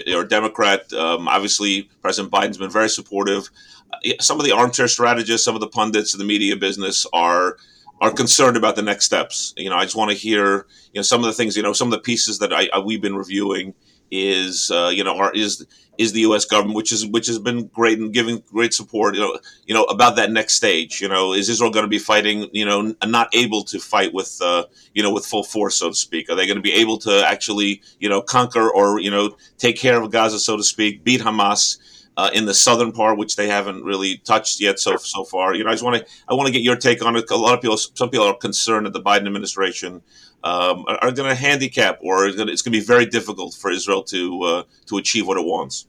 you're 0.06 0.22
a 0.22 0.28
Democrat. 0.28 0.92
Um, 0.92 1.26
obviously, 1.26 1.88
President 2.02 2.32
Biden's 2.32 2.58
been 2.58 2.70
very 2.70 2.88
supportive. 2.88 3.50
Uh, 3.92 4.10
some 4.20 4.38
of 4.38 4.44
the 4.44 4.52
armchair 4.52 4.88
strategists, 4.88 5.44
some 5.44 5.54
of 5.54 5.60
the 5.60 5.68
pundits 5.68 6.14
in 6.14 6.18
the 6.18 6.24
media 6.24 6.54
business 6.54 7.06
are 7.12 7.56
are 8.00 8.12
concerned 8.12 8.56
about 8.56 8.76
the 8.76 8.82
next 8.82 9.06
steps. 9.06 9.54
You 9.56 9.70
know, 9.70 9.76
I 9.76 9.84
just 9.84 9.96
want 9.96 10.10
to 10.10 10.16
hear 10.16 10.66
you 10.92 10.98
know 10.98 11.02
some 11.02 11.20
of 11.20 11.26
the 11.26 11.32
things. 11.32 11.56
You 11.56 11.62
know, 11.62 11.72
some 11.72 11.88
of 11.88 11.92
the 11.92 12.00
pieces 12.00 12.38
that 12.40 12.52
I, 12.52 12.68
I 12.72 12.78
we've 12.78 13.02
been 13.02 13.16
reviewing 13.16 13.74
is 14.10 14.70
uh, 14.70 14.90
you 14.92 15.04
know 15.04 15.16
are, 15.16 15.32
is 15.32 15.66
is 15.98 16.12
the 16.12 16.20
U.S. 16.20 16.44
government, 16.44 16.76
which 16.76 16.92
is 16.92 17.06
which 17.06 17.26
has 17.26 17.38
been 17.38 17.66
great 17.66 17.98
and 17.98 18.12
giving 18.12 18.42
great 18.52 18.72
support. 18.72 19.14
You 19.14 19.20
know, 19.20 19.38
you 19.66 19.74
know 19.74 19.84
about 19.84 20.16
that 20.16 20.30
next 20.30 20.54
stage. 20.54 21.00
You 21.00 21.08
know, 21.08 21.32
is 21.32 21.48
Israel 21.48 21.70
going 21.70 21.84
to 21.84 21.88
be 21.88 21.98
fighting? 21.98 22.48
You 22.52 22.64
know, 22.64 22.94
not 23.04 23.34
able 23.34 23.64
to 23.64 23.78
fight 23.78 24.14
with 24.14 24.38
uh, 24.40 24.64
you 24.94 25.02
know 25.02 25.12
with 25.12 25.26
full 25.26 25.42
force, 25.42 25.76
so 25.76 25.88
to 25.88 25.94
speak. 25.94 26.30
Are 26.30 26.36
they 26.36 26.46
going 26.46 26.56
to 26.56 26.62
be 26.62 26.72
able 26.74 26.98
to 26.98 27.24
actually 27.26 27.82
you 27.98 28.08
know 28.08 28.22
conquer 28.22 28.70
or 28.70 29.00
you 29.00 29.10
know 29.10 29.36
take 29.58 29.76
care 29.76 30.00
of 30.00 30.10
Gaza, 30.10 30.38
so 30.38 30.56
to 30.56 30.62
speak, 30.62 31.04
beat 31.04 31.20
Hamas? 31.20 31.78
Uh, 32.18 32.30
in 32.34 32.46
the 32.46 32.54
southern 32.54 32.90
part, 32.90 33.16
which 33.16 33.36
they 33.36 33.46
haven't 33.46 33.84
really 33.84 34.16
touched 34.32 34.60
yet 34.60 34.76
so 34.80 34.96
so 34.96 35.22
far, 35.22 35.54
you 35.54 35.62
know, 35.62 35.70
I 35.70 35.74
just 35.74 35.84
want 35.84 35.96
to 35.98 36.12
I 36.28 36.34
want 36.34 36.48
to 36.48 36.52
get 36.52 36.62
your 36.62 36.74
take 36.74 37.00
on 37.06 37.14
it. 37.14 37.30
A 37.30 37.36
lot 37.36 37.54
of 37.54 37.60
people, 37.62 37.76
some 37.76 38.10
people 38.10 38.26
are 38.26 38.34
concerned 38.34 38.86
that 38.86 38.92
the 38.92 39.04
Biden 39.10 39.26
administration 39.30 40.02
um, 40.42 40.84
are, 40.88 40.98
are 41.00 41.12
going 41.12 41.28
to 41.28 41.36
handicap, 41.36 42.00
or 42.02 42.26
it's 42.26 42.36
going 42.36 42.56
to 42.56 42.70
be 42.70 42.80
very 42.80 43.06
difficult 43.06 43.54
for 43.54 43.70
Israel 43.70 44.02
to 44.14 44.42
uh, 44.42 44.62
to 44.86 44.96
achieve 44.98 45.28
what 45.28 45.38
it 45.38 45.46
wants. 45.54 45.86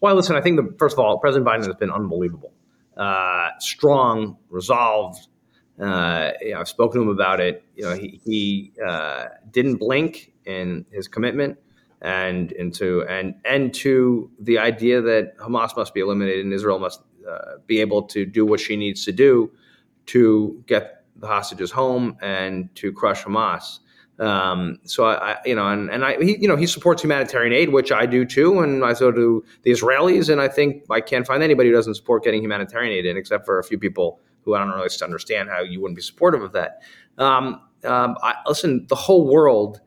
Well, 0.00 0.14
listen, 0.14 0.36
I 0.36 0.40
think 0.40 0.54
the, 0.60 0.72
first 0.78 0.94
of 0.94 1.00
all, 1.00 1.18
President 1.18 1.48
Biden 1.48 1.66
has 1.66 1.74
been 1.74 1.90
unbelievable, 1.90 2.52
uh, 2.96 3.48
strong, 3.58 4.36
resolved. 4.50 5.26
Uh, 5.80 6.30
you 6.42 6.52
know, 6.52 6.60
I've 6.60 6.68
spoken 6.68 7.00
to 7.00 7.02
him 7.08 7.12
about 7.12 7.40
it. 7.40 7.64
You 7.74 7.84
know, 7.86 7.94
he, 7.96 8.20
he 8.24 8.72
uh, 8.86 9.24
didn't 9.50 9.78
blink 9.78 10.32
in 10.44 10.86
his 10.92 11.08
commitment 11.08 11.58
and 12.02 12.52
into 12.52 13.04
and 13.08 13.34
and 13.44 13.72
to 13.74 14.30
the 14.38 14.58
idea 14.58 15.00
that 15.00 15.36
Hamas 15.38 15.76
must 15.76 15.94
be 15.94 16.00
eliminated 16.00 16.44
and 16.44 16.52
Israel 16.52 16.78
must 16.78 17.00
uh, 17.28 17.56
be 17.66 17.80
able 17.80 18.02
to 18.02 18.26
do 18.26 18.44
what 18.44 18.60
she 18.60 18.76
needs 18.76 19.04
to 19.04 19.12
do 19.12 19.50
to 20.06 20.62
get 20.66 21.04
the 21.16 21.26
hostages 21.26 21.70
home 21.70 22.16
and 22.20 22.74
to 22.76 22.92
crush 22.92 23.24
Hamas. 23.24 23.80
Um, 24.18 24.78
so 24.84 25.04
I, 25.04 25.32
I, 25.32 25.36
you 25.44 25.54
know, 25.54 25.68
and, 25.68 25.90
and 25.90 26.04
I, 26.04 26.16
he, 26.22 26.38
you 26.38 26.48
know, 26.48 26.56
he 26.56 26.66
supports 26.66 27.02
humanitarian 27.02 27.52
aid, 27.52 27.70
which 27.70 27.92
I 27.92 28.06
do 28.06 28.24
too, 28.24 28.60
and 28.60 28.84
I 28.84 28.94
so 28.94 29.10
do 29.10 29.44
the 29.62 29.70
Israelis. 29.70 30.30
And 30.30 30.40
I 30.40 30.48
think 30.48 30.84
I 30.90 31.00
can't 31.00 31.26
find 31.26 31.42
anybody 31.42 31.68
who 31.68 31.74
doesn't 31.74 31.94
support 31.94 32.24
getting 32.24 32.42
humanitarian 32.42 32.92
aid 32.92 33.04
in, 33.06 33.16
except 33.16 33.44
for 33.44 33.58
a 33.58 33.64
few 33.64 33.78
people 33.78 34.20
who 34.42 34.54
I 34.54 34.58
don't 34.58 34.70
really 34.70 34.88
understand 35.02 35.50
how 35.50 35.60
you 35.60 35.80
wouldn't 35.80 35.96
be 35.96 36.02
supportive 36.02 36.42
of 36.42 36.52
that. 36.52 36.82
Um, 37.18 37.60
um, 37.84 38.16
I, 38.22 38.36
listen, 38.46 38.86
the 38.88 38.94
whole 38.94 39.26
world. 39.26 39.80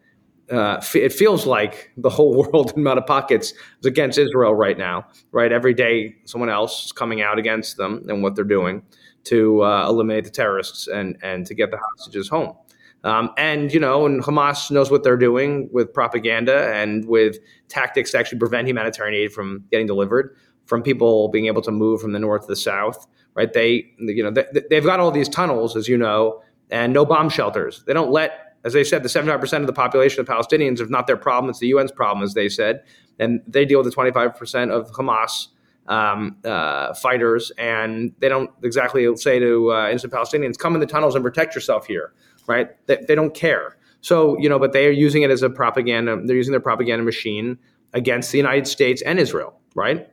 Uh, 0.52 0.82
it 0.96 1.14
feels 1.14 1.46
like 1.46 1.92
the 1.98 2.10
whole 2.10 2.34
world 2.52 2.74
in 2.76 2.88
of 2.88 3.06
pockets 3.06 3.52
is 3.52 3.86
against 3.86 4.18
Israel 4.18 4.56
right 4.56 4.78
now. 4.78 5.06
Right, 5.32 5.52
every 5.52 5.74
day 5.74 6.16
someone 6.26 6.50
else 6.50 6.86
is 6.86 6.92
coming 6.92 7.22
out 7.22 7.38
against 7.38 7.78
them 7.78 8.06
and 8.10 8.24
what 8.24 8.36
they're 8.36 8.44
doing 8.44 8.84
to 9.26 9.64
uh, 9.64 9.88
eliminate 9.88 10.24
the 10.24 10.30
terrorists 10.30 10.88
and 10.88 11.18
and 11.22 11.46
to 11.46 11.54
get 11.54 11.72
the 11.72 11.78
hostages 11.78 12.30
home. 12.30 12.56
Um, 13.04 13.30
and 13.38 13.74
you 13.74 13.80
know, 13.80 14.06
and 14.06 14.24
Hamas 14.24 14.72
knows 14.72 14.92
what 14.92 15.04
they're 15.04 15.18
doing 15.18 15.70
with 15.72 15.94
propaganda 15.94 16.74
and 16.74 17.06
with 17.06 17.38
tactics 17.70 18.12
to 18.12 18.20
actually 18.20 18.40
prevent 18.40 18.68
humanitarian 18.68 19.16
aid 19.16 19.32
from 19.32 19.64
getting 19.72 19.88
delivered, 19.88 20.36
from 20.66 20.84
people 20.84 21.30
being 21.30 21.46
able 21.46 21.62
to 21.62 21.72
move 21.72 22.02
from 22.02 22.12
the 22.12 22.20
north 22.20 22.42
to 22.42 22.48
the 22.48 22.56
south. 22.56 23.08
Right? 23.36 23.54
They, 23.54 23.94
you 24.00 24.24
know, 24.24 24.32
they, 24.32 24.46
they've 24.70 24.84
got 24.84 25.00
all 25.00 25.12
these 25.12 25.30
tunnels, 25.30 25.78
as 25.78 25.88
you 25.88 25.98
know, 25.98 26.42
and 26.72 26.92
no 26.92 27.06
bomb 27.06 27.30
shelters. 27.30 27.84
They 27.86 27.94
don't 27.94 28.12
let, 28.12 28.49
as 28.64 28.74
they 28.74 28.84
said, 28.84 29.04
the 29.04 29.10
75% 29.10 29.62
of 29.62 29.68
the 29.68 29.74
population 29.74 30.20
of 30.20 30.28
Palestinians, 30.28 30.80
if 30.80 30.90
not 30.90 31.08
their 31.08 31.18
problem, 31.18 31.50
it's 31.50 31.60
the 31.60 31.72
UN's 31.74 31.92
problem, 31.92 32.24
as 32.24 32.34
they 32.34 32.50
said, 32.50 32.84
and 33.18 33.42
they 33.48 33.66
deal 33.66 33.82
with 33.82 33.94
the 33.94 33.96
25% 33.96 34.72
of 34.72 34.92
Hamas 34.92 35.48
um, 35.88 36.38
uh, 36.44 36.94
fighters, 36.94 37.52
and 37.58 38.14
they 38.20 38.30
don't 38.30 38.52
exactly 38.64 39.16
say 39.18 39.40
to 39.40 39.72
uh, 39.74 39.90
innocent 39.90 40.14
Palestinians, 40.14 40.58
"Come 40.58 40.76
in 40.76 40.82
the 40.82 40.86
tunnels 40.86 41.16
and 41.16 41.24
protect 41.24 41.56
yourself 41.56 41.88
here." 41.88 42.14
Right? 42.48 42.70
They, 42.88 42.98
they 43.08 43.16
don't 43.16 43.34
care. 43.34 43.78
So, 44.02 44.40
you 44.40 44.48
know, 44.48 44.60
but 44.60 44.72
they 44.72 44.88
are 44.88 44.92
using 44.92 45.24
it 45.24 45.32
as 45.32 45.44
a 45.44 45.50
propaganda, 45.50 46.20
they're 46.24 46.36
using 46.36 46.52
their 46.52 46.62
propaganda 46.62 47.04
machine 47.04 47.58
against 47.94 48.32
the 48.32 48.38
United 48.38 48.68
States 48.68 49.02
and 49.02 49.20
Israel, 49.20 49.60
right? 49.76 50.08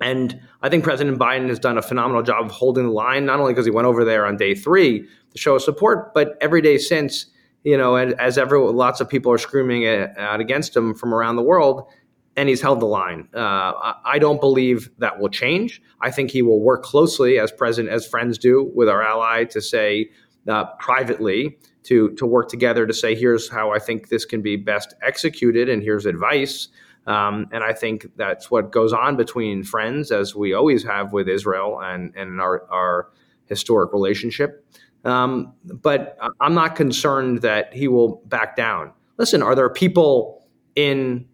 And 0.00 0.40
I 0.62 0.68
think 0.68 0.84
President 0.84 1.18
Biden 1.18 1.48
has 1.48 1.58
done 1.58 1.78
a 1.78 1.82
phenomenal 1.82 2.22
job 2.22 2.46
of 2.46 2.50
holding 2.50 2.84
the 2.84 2.90
line, 2.90 3.24
not 3.24 3.38
only 3.38 3.52
because 3.52 3.66
he 3.66 3.70
went 3.70 3.86
over 3.86 4.04
there 4.04 4.26
on 4.26 4.36
day 4.36 4.54
three 4.54 5.06
to 5.30 5.38
show 5.38 5.56
support, 5.58 6.12
but 6.12 6.36
every 6.40 6.60
day 6.60 6.78
since, 6.78 7.26
you 7.64 7.76
know, 7.76 7.96
and 7.96 8.18
as 8.20 8.38
ever, 8.38 8.58
lots 8.60 9.00
of 9.00 9.08
people 9.08 9.32
are 9.32 9.38
screaming 9.38 9.86
out 10.16 10.40
against 10.40 10.76
him 10.76 10.94
from 10.94 11.12
around 11.12 11.36
the 11.36 11.42
world, 11.42 11.90
and 12.36 12.48
he's 12.48 12.60
held 12.60 12.80
the 12.80 12.86
line. 12.86 13.28
Uh, 13.34 13.94
I 14.04 14.18
don't 14.18 14.40
believe 14.40 14.90
that 14.98 15.18
will 15.18 15.30
change. 15.30 15.82
I 16.00 16.10
think 16.10 16.30
he 16.30 16.42
will 16.42 16.60
work 16.60 16.82
closely, 16.82 17.38
as 17.38 17.50
president, 17.50 17.92
as 17.94 18.06
friends 18.06 18.38
do, 18.38 18.70
with 18.74 18.88
our 18.88 19.02
ally 19.02 19.44
to 19.44 19.60
say 19.60 20.10
uh, 20.48 20.66
privately 20.78 21.58
to 21.84 22.10
to 22.12 22.26
work 22.26 22.48
together 22.48 22.86
to 22.86 22.92
say, 22.92 23.14
here's 23.14 23.48
how 23.48 23.70
I 23.70 23.78
think 23.78 24.08
this 24.08 24.24
can 24.24 24.42
be 24.42 24.56
best 24.56 24.94
executed, 25.02 25.68
and 25.68 25.82
here's 25.82 26.06
advice. 26.06 26.68
Um, 27.06 27.46
and 27.52 27.62
I 27.62 27.74
think 27.74 28.06
that's 28.16 28.50
what 28.50 28.72
goes 28.72 28.92
on 28.92 29.16
between 29.16 29.62
friends, 29.62 30.10
as 30.10 30.34
we 30.34 30.54
always 30.54 30.84
have 30.84 31.12
with 31.12 31.28
Israel 31.28 31.78
and, 31.82 32.14
and 32.16 32.40
our, 32.40 32.66
our 32.70 33.10
historic 33.46 33.92
relationship. 33.92 34.66
Um, 35.04 35.52
but 35.62 36.18
I'm 36.40 36.54
not 36.54 36.76
concerned 36.76 37.42
that 37.42 37.72
he 37.74 37.88
will 37.88 38.22
back 38.26 38.56
down. 38.56 38.92
Listen, 39.18 39.42
are 39.42 39.54
there 39.54 39.68
people 39.68 40.46
in 40.74 41.26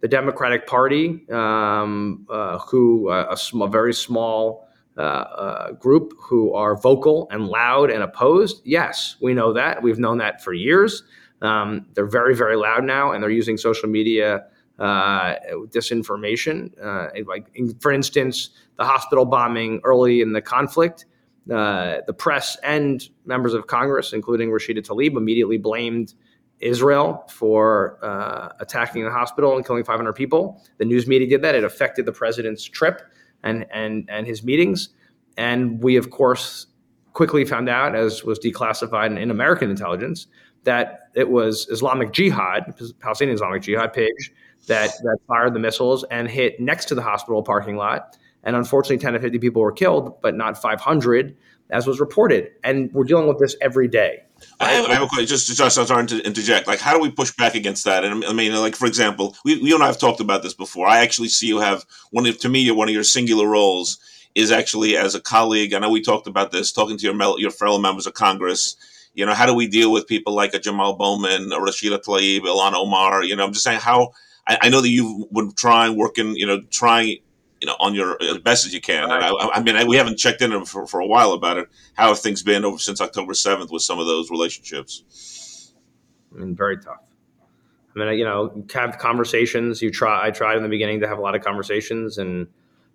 the 0.00 0.08
Democratic 0.08 0.66
Party 0.66 1.26
um, 1.30 2.26
uh, 2.30 2.58
who, 2.58 3.10
uh, 3.10 3.28
a, 3.30 3.36
sm- 3.36 3.62
a, 3.62 3.68
very 3.68 3.92
small 3.92 4.66
uh, 4.96 5.00
uh, 5.00 5.72
group, 5.72 6.12
who 6.18 6.54
are 6.54 6.74
vocal 6.76 7.28
and 7.30 7.46
loud 7.46 7.90
and 7.90 8.02
opposed? 8.02 8.62
Yes, 8.64 9.16
we 9.20 9.34
know 9.34 9.52
that. 9.52 9.82
We've 9.82 9.98
known 9.98 10.18
that 10.18 10.42
for 10.42 10.52
years. 10.52 11.02
Um, 11.42 11.86
they're 11.94 12.06
very, 12.06 12.34
very 12.34 12.56
loud 12.56 12.84
now, 12.84 13.12
and 13.12 13.22
they're 13.22 13.30
using 13.30 13.56
social 13.56 13.88
media 13.88 14.46
uh, 14.78 15.34
disinformation. 15.68 16.72
Uh, 16.82 17.08
like, 17.26 17.50
for 17.80 17.92
instance, 17.92 18.50
the 18.78 18.84
hospital 18.84 19.26
bombing 19.26 19.80
early 19.84 20.22
in 20.22 20.32
the 20.32 20.42
conflict. 20.42 21.04
Uh, 21.50 22.00
the 22.06 22.12
press 22.12 22.56
and 22.62 23.08
members 23.24 23.54
of 23.54 23.66
Congress, 23.66 24.12
including 24.12 24.50
Rashida 24.50 24.86
Tlaib, 24.86 25.16
immediately 25.16 25.58
blamed 25.58 26.14
Israel 26.60 27.24
for 27.28 27.98
uh, 28.02 28.50
attacking 28.60 29.04
the 29.04 29.10
hospital 29.10 29.56
and 29.56 29.66
killing 29.66 29.82
500 29.82 30.12
people. 30.12 30.62
The 30.78 30.84
news 30.84 31.06
media 31.06 31.28
did 31.28 31.42
that. 31.42 31.54
It 31.54 31.64
affected 31.64 32.06
the 32.06 32.12
president's 32.12 32.64
trip 32.64 33.02
and 33.42 33.66
and 33.72 34.08
and 34.08 34.26
his 34.26 34.44
meetings. 34.44 34.90
And 35.36 35.82
we, 35.82 35.96
of 35.96 36.10
course, 36.10 36.66
quickly 37.12 37.44
found 37.44 37.68
out, 37.68 37.94
as 37.94 38.24
was 38.24 38.38
declassified 38.38 39.18
in 39.18 39.30
American 39.30 39.70
intelligence, 39.70 40.26
that 40.64 41.08
it 41.14 41.30
was 41.30 41.66
Islamic 41.70 42.12
Jihad, 42.12 42.74
Palestinian 43.00 43.34
Islamic 43.34 43.62
Jihad 43.62 43.92
page, 43.92 44.32
that, 44.66 44.90
that 45.02 45.18
fired 45.26 45.54
the 45.54 45.58
missiles 45.58 46.04
and 46.10 46.28
hit 46.28 46.60
next 46.60 46.86
to 46.86 46.94
the 46.94 47.02
hospital 47.02 47.42
parking 47.42 47.76
lot. 47.76 48.16
And 48.44 48.56
unfortunately, 48.56 48.98
10 48.98 49.14
to 49.14 49.20
50 49.20 49.38
people 49.38 49.62
were 49.62 49.72
killed, 49.72 50.20
but 50.22 50.34
not 50.34 50.60
500, 50.60 51.36
as 51.70 51.86
was 51.86 52.00
reported. 52.00 52.52
And 52.64 52.92
we're 52.92 53.04
dealing 53.04 53.28
with 53.28 53.38
this 53.38 53.54
every 53.60 53.88
day. 53.88 54.22
I 54.58 54.72
have, 54.72 54.86
I 54.86 54.94
have 54.94 55.02
a 55.02 55.06
question. 55.06 55.26
Just, 55.26 55.54
just 55.54 55.90
I'm 55.90 56.06
to 56.06 56.24
interject. 56.24 56.66
Like, 56.66 56.80
how 56.80 56.94
do 56.94 57.00
we 57.00 57.10
push 57.10 57.30
back 57.36 57.54
against 57.54 57.84
that? 57.84 58.04
And 58.04 58.24
I 58.24 58.32
mean, 58.32 58.54
like 58.54 58.74
for 58.74 58.86
example, 58.86 59.36
we 59.44 59.54
you 59.54 59.74
and 59.74 59.84
I 59.84 59.86
have 59.86 59.98
talked 59.98 60.20
about 60.20 60.42
this 60.42 60.54
before. 60.54 60.86
I 60.86 61.00
actually 61.00 61.28
see 61.28 61.46
you 61.46 61.58
have 61.58 61.84
one 62.10 62.26
of 62.26 62.38
to 62.38 62.48
me 62.48 62.70
one 62.70 62.88
of 62.88 62.94
your 62.94 63.04
singular 63.04 63.46
roles 63.46 63.98
is 64.34 64.50
actually 64.50 64.96
as 64.96 65.14
a 65.14 65.20
colleague. 65.20 65.74
I 65.74 65.78
know 65.78 65.90
we 65.90 66.00
talked 66.00 66.26
about 66.26 66.52
this, 66.52 66.72
talking 66.72 66.96
to 66.96 67.04
your 67.06 67.38
your 67.38 67.50
fellow 67.50 67.78
members 67.78 68.06
of 68.06 68.14
Congress. 68.14 68.76
You 69.12 69.26
know, 69.26 69.34
how 69.34 69.44
do 69.44 69.54
we 69.54 69.66
deal 69.66 69.92
with 69.92 70.06
people 70.06 70.34
like 70.34 70.54
a 70.54 70.58
Jamal 70.58 70.94
Bowman, 70.94 71.52
a 71.52 71.58
Rashida 71.58 72.02
Tlaib, 72.02 72.40
Ilhan 72.40 72.74
Omar? 72.74 73.24
You 73.24 73.36
know, 73.36 73.44
I'm 73.44 73.52
just 73.52 73.64
saying 73.64 73.80
how 73.80 74.12
I, 74.46 74.58
I, 74.62 74.68
know 74.68 74.80
that 74.80 74.88
you've 74.88 75.30
been 75.32 75.52
trying, 75.52 75.96
working, 75.96 76.36
you 76.36 76.46
know, 76.46 76.60
trying, 76.70 77.18
you 77.60 77.66
know, 77.66 77.76
on 77.78 77.94
your 77.94 78.16
as 78.22 78.38
best 78.38 78.66
as 78.66 78.72
you 78.72 78.80
can. 78.80 79.04
And 79.04 79.12
I, 79.12 79.30
I 79.30 79.62
mean, 79.62 79.76
I, 79.76 79.84
we 79.84 79.96
haven't 79.96 80.18
checked 80.18 80.40
in 80.42 80.64
for, 80.64 80.86
for 80.86 81.00
a 81.00 81.06
while 81.06 81.32
about 81.32 81.58
it. 81.58 81.68
How 81.94 82.08
have 82.08 82.18
things 82.18 82.42
been 82.42 82.64
over 82.64 82.78
since 82.78 83.00
October 83.00 83.34
seventh 83.34 83.70
with 83.70 83.82
some 83.82 83.98
of 83.98 84.06
those 84.06 84.30
relationships? 84.30 85.74
I 86.34 86.38
mean, 86.38 86.54
very 86.54 86.78
tough. 86.78 87.02
I 87.94 87.98
mean, 87.98 88.18
you 88.18 88.24
know, 88.24 88.64
have 88.72 88.98
conversations. 88.98 89.82
You 89.82 89.90
try. 89.90 90.26
I 90.26 90.30
tried 90.30 90.56
in 90.56 90.62
the 90.62 90.68
beginning 90.68 91.00
to 91.00 91.08
have 91.08 91.18
a 91.18 91.20
lot 91.20 91.34
of 91.34 91.42
conversations 91.42 92.18
and 92.18 92.46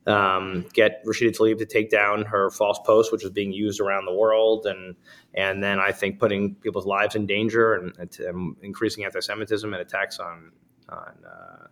um, 0.07 0.65
get 0.73 1.03
Rashida 1.05 1.35
Tlaib 1.35 1.57
to 1.57 1.65
take 1.65 1.89
down 1.89 2.23
her 2.25 2.49
false 2.49 2.79
post, 2.85 3.11
which 3.11 3.23
was 3.23 3.31
being 3.31 3.51
used 3.51 3.81
around 3.81 4.05
the 4.05 4.13
world, 4.13 4.65
and 4.65 4.95
and 5.33 5.61
then 5.61 5.79
I 5.79 5.91
think 5.91 6.19
putting 6.19 6.55
people's 6.55 6.85
lives 6.85 7.15
in 7.15 7.25
danger 7.25 7.73
and, 7.73 7.93
and 8.19 8.55
increasing 8.61 9.03
anti-Semitism 9.03 9.73
and 9.73 9.81
attacks 9.81 10.19
on 10.19 10.51
on 10.87 11.13
uh, 11.27 11.67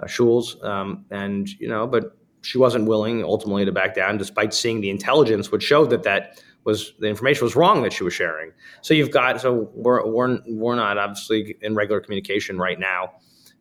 uh, 0.00 0.06
shuls, 0.06 0.62
um, 0.64 1.04
and 1.10 1.48
you 1.60 1.68
know, 1.68 1.86
but 1.86 2.16
she 2.42 2.58
wasn't 2.58 2.86
willing 2.86 3.24
ultimately 3.24 3.64
to 3.64 3.72
back 3.72 3.94
down, 3.94 4.18
despite 4.18 4.54
seeing 4.54 4.80
the 4.80 4.90
intelligence 4.90 5.50
which 5.50 5.62
showed 5.62 5.90
that 5.90 6.04
that 6.04 6.40
was 6.64 6.94
the 6.98 7.06
information 7.06 7.44
was 7.44 7.56
wrong 7.56 7.82
that 7.82 7.92
she 7.92 8.04
was 8.04 8.12
sharing. 8.12 8.52
So 8.82 8.92
you've 8.94 9.10
got 9.10 9.40
so 9.40 9.70
we're 9.74 10.06
we're, 10.06 10.38
we're 10.46 10.74
not 10.74 10.98
obviously 10.98 11.56
in 11.62 11.74
regular 11.74 12.00
communication 12.00 12.58
right 12.58 12.78
now. 12.78 13.12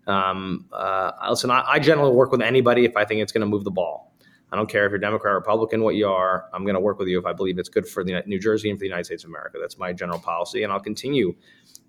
Um, 0.08 0.66
uh, 0.72 1.12
listen, 1.30 1.50
I, 1.50 1.64
I 1.68 1.80
generally 1.80 2.14
work 2.14 2.32
with 2.32 2.42
anybody 2.42 2.86
if 2.86 2.96
I 2.96 3.06
think 3.06 3.22
it's 3.22 3.32
going 3.32 3.42
to 3.42 3.48
move 3.48 3.64
the 3.64 3.72
ball. 3.72 4.14
I 4.52 4.56
don't 4.56 4.70
care 4.70 4.86
if 4.86 4.92
you're 4.92 5.00
Democrat 5.00 5.34
or 5.34 5.38
Republican, 5.38 5.82
what 5.82 5.96
you 5.96 6.08
are. 6.08 6.46
I'm 6.54 6.64
going 6.64 6.76
to 6.76 6.80
work 6.80 7.00
with 7.00 7.08
you 7.08 7.20
if 7.20 7.26
I 7.26 7.34
believe 7.34 7.58
it's 7.58 7.70
good 7.70 7.88
for 7.88 8.04
the 8.04 8.24
New 8.26 8.40
Jersey 8.40 8.70
and 8.70 8.78
for 8.78 8.82
the 8.82 8.88
United 8.88 9.06
States 9.06 9.24
of 9.24 9.30
America. 9.30 9.58
That's 9.60 9.78
my 9.78 9.92
general 9.92 10.20
policy, 10.20 10.64
and 10.64 10.72
I'll 10.72 10.80
continue 10.80 11.36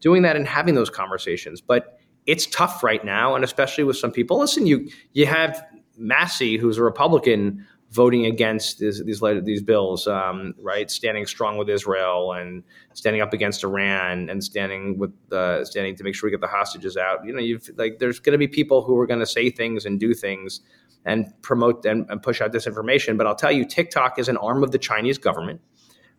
doing 0.01 0.23
that 0.23 0.37
and 0.37 0.47
having 0.47 0.75
those 0.75 0.91
conversations. 0.91 1.61
But 1.61 1.99
it's 2.27 2.47
tough 2.47 2.83
right 2.83 3.05
now, 3.05 3.35
and 3.35 3.45
especially 3.45 3.85
with 3.85 3.97
some 3.97 4.13
people. 4.13 4.39
Listen, 4.39 4.67
you 4.67 4.89
you 5.13 5.27
have 5.27 5.65
Massie, 5.97 6.59
who's 6.59 6.79
a 6.79 6.83
Republican, 6.83 7.67
voting 7.91 8.27
against 8.27 8.79
these 8.79 9.03
these, 9.05 9.21
these 9.45 9.63
bills, 9.63 10.07
um, 10.07 10.55
right? 10.61 10.91
Standing 10.91 11.27
strong 11.27 11.57
with 11.57 11.69
Israel 11.69 12.33
and 12.33 12.63
standing 12.95 13.23
up 13.23 13.33
against 13.33 13.65
Iran 13.65 14.29
and 14.29 14.43
standing 14.43 14.99
with 14.99 15.13
uh, 15.33 15.65
standing 15.65 15.97
to 15.97 16.05
make 16.05 16.15
sure 16.15 16.27
we 16.27 16.33
get 16.33 16.41
the 16.41 16.47
hostages 16.47 16.97
out. 16.97 17.25
You 17.25 17.33
know, 17.33 17.41
you've 17.41 17.69
like 17.77 17.99
there's 17.99 18.19
going 18.19 18.33
to 18.33 18.39
be 18.39 18.49
people 18.49 18.83
who 18.83 18.99
are 18.99 19.07
going 19.07 19.21
to 19.21 19.27
say 19.27 19.51
things 19.51 19.87
and 19.87 20.01
do 20.01 20.15
things 20.15 20.61
and 21.05 21.33
promote 21.43 21.85
and, 21.85 22.05
and 22.11 22.23
push 22.23 22.41
out 22.41 22.53
disinformation. 22.53 23.17
But 23.17 23.27
I'll 23.27 23.37
tell 23.37 23.53
you, 23.53 23.65
TikTok 23.65 24.19
is 24.19 24.29
an 24.29 24.37
arm 24.39 24.63
of 24.63 24.73
the 24.73 24.79
Chinese 24.79 25.19
government. 25.19 25.61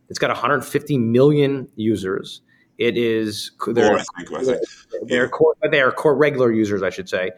It's 0.08 0.18
got 0.18 0.30
150 0.30 0.98
million 0.98 1.68
users. 1.76 2.40
It 2.78 2.96
is 2.96 3.50
they're, 3.66 3.98
they're, 5.02 5.28
core, 5.28 5.56
they 5.68 5.80
are 5.80 5.90
core 5.90 6.16
regular 6.16 6.52
users, 6.52 6.80
I 6.82 6.90
should 6.90 7.08
say. 7.08 7.32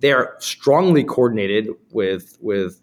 They 0.00 0.10
are 0.12 0.34
strongly 0.38 1.04
coordinated 1.04 1.68
with 1.90 2.38
with 2.40 2.80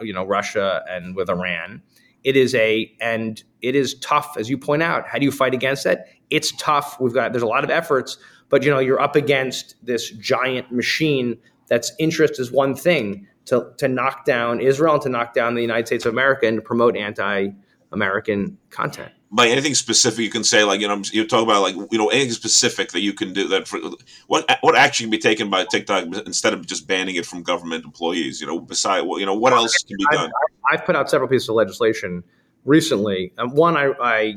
you 0.00 0.12
know 0.12 0.26
Russia 0.26 0.82
and 0.88 1.16
with 1.16 1.30
Iran. 1.30 1.82
It 2.22 2.36
is 2.36 2.54
a 2.54 2.92
and 3.00 3.42
it 3.62 3.74
is 3.74 3.98
tough, 4.00 4.36
as 4.38 4.50
you 4.50 4.58
point 4.58 4.82
out. 4.82 5.08
How 5.08 5.18
do 5.18 5.24
you 5.24 5.32
fight 5.32 5.54
against 5.54 5.84
that? 5.84 6.08
It's 6.28 6.52
tough. 6.58 7.00
We've 7.00 7.14
got 7.14 7.32
there's 7.32 7.42
a 7.42 7.46
lot 7.46 7.64
of 7.64 7.70
efforts, 7.70 8.18
but 8.50 8.62
you 8.62 8.70
know 8.70 8.78
you're 8.78 9.00
up 9.00 9.16
against 9.16 9.74
this 9.82 10.10
giant 10.10 10.70
machine. 10.70 11.38
That's 11.68 11.92
interest 11.98 12.38
is 12.38 12.52
one 12.52 12.74
thing 12.74 13.26
to 13.46 13.72
to 13.78 13.88
knock 13.88 14.26
down 14.26 14.60
Israel 14.60 14.94
and 14.94 15.02
to 15.02 15.08
knock 15.08 15.32
down 15.32 15.54
the 15.54 15.62
United 15.62 15.86
States 15.86 16.04
of 16.04 16.12
America 16.12 16.46
and 16.46 16.58
to 16.58 16.62
promote 16.62 16.94
anti-American 16.94 18.58
content 18.68 19.12
by 19.30 19.46
anything 19.48 19.74
specific 19.74 20.20
you 20.20 20.30
can 20.30 20.44
say 20.44 20.64
like 20.64 20.80
you 20.80 20.88
know 20.88 21.02
you 21.12 21.26
talk 21.26 21.42
about 21.42 21.60
like 21.60 21.74
you 21.90 21.98
know 21.98 22.08
anything 22.08 22.32
specific 22.32 22.92
that 22.92 23.00
you 23.00 23.12
can 23.12 23.32
do 23.32 23.46
that 23.48 23.68
for 23.68 23.78
what 24.26 24.58
what 24.62 24.74
action 24.74 25.04
can 25.04 25.10
be 25.10 25.18
taken 25.18 25.50
by 25.50 25.64
TikTok 25.64 26.04
instead 26.26 26.54
of 26.54 26.66
just 26.66 26.86
banning 26.86 27.16
it 27.16 27.26
from 27.26 27.42
government 27.42 27.84
employees 27.84 28.40
you 28.40 28.46
know 28.46 28.58
beside 28.58 29.02
what 29.02 29.20
you 29.20 29.26
know 29.26 29.34
what 29.34 29.52
else 29.52 29.76
can 29.82 29.96
be 29.98 30.06
done? 30.12 30.30
I've, 30.70 30.80
I've 30.80 30.86
put 30.86 30.96
out 30.96 31.10
several 31.10 31.28
pieces 31.28 31.48
of 31.48 31.56
legislation 31.56 32.24
recently. 32.64 33.32
Um, 33.38 33.54
one 33.54 33.76
I, 33.76 33.92
I, 34.00 34.34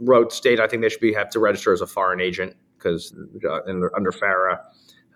wrote 0.00 0.32
state 0.32 0.60
I 0.60 0.68
think 0.68 0.82
they 0.82 0.88
should 0.88 1.00
be 1.00 1.12
have 1.12 1.28
to 1.30 1.40
register 1.40 1.72
as 1.72 1.80
a 1.80 1.86
foreign 1.86 2.20
agent 2.20 2.54
because 2.76 3.12
uh, 3.44 3.60
under 3.96 4.12
FARA 4.12 4.60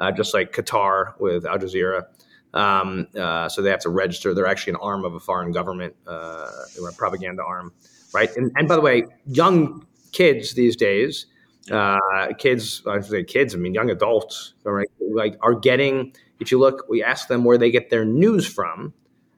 uh, 0.00 0.11
just 0.11 0.34
like 0.34 0.52
Qatar 0.52 1.18
with 1.20 1.46
Al 1.46 1.58
Jazeera 1.58 2.06
um, 2.54 3.06
uh, 3.18 3.49
so 3.49 3.62
they 3.62 3.71
have 3.71 3.80
to 3.80 3.88
register 3.90 4.35
they're 4.35 4.47
actually 4.47 4.73
an 4.73 4.78
arm 4.82 5.04
of 5.04 5.14
a 5.14 5.21
foreign 5.21 5.52
government 5.52 5.94
uh, 6.06 6.50
a 6.88 6.92
propaganda 6.97 7.42
arm 7.42 7.73
right? 8.12 8.35
And, 8.37 8.52
and 8.56 8.68
by 8.68 8.76
the 8.76 8.80
way, 8.80 9.04
young 9.26 9.87
kids 10.12 10.54
these 10.54 10.76
days, 10.76 11.26
uh, 11.71 11.99
kids, 12.38 12.82
I 12.87 13.00
say 13.00 13.25
kids, 13.25 13.54
I 13.54 13.59
mean 13.59 13.75
young 13.75 13.90
adults, 13.90 14.54
right? 14.64 14.88
Like 15.00 15.37
are 15.40 15.54
getting. 15.54 16.14
If 16.40 16.50
you 16.50 16.59
look, 16.59 16.87
we 16.88 17.02
ask 17.02 17.28
them 17.28 17.44
where 17.44 17.56
they 17.56 17.71
get 17.71 17.90
their 17.90 18.04
news 18.04 18.47
from. 18.47 18.92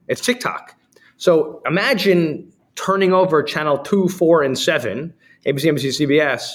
It's 0.08 0.20
TikTok. 0.20 0.74
So 1.16 1.62
imagine 1.66 2.50
turning 2.76 3.12
over 3.12 3.42
channel 3.42 3.78
two, 3.78 4.08
four, 4.08 4.42
and 4.42 4.58
seven, 4.58 5.12
ABC, 5.46 5.72
NBC, 5.72 6.08
CBS, 6.08 6.52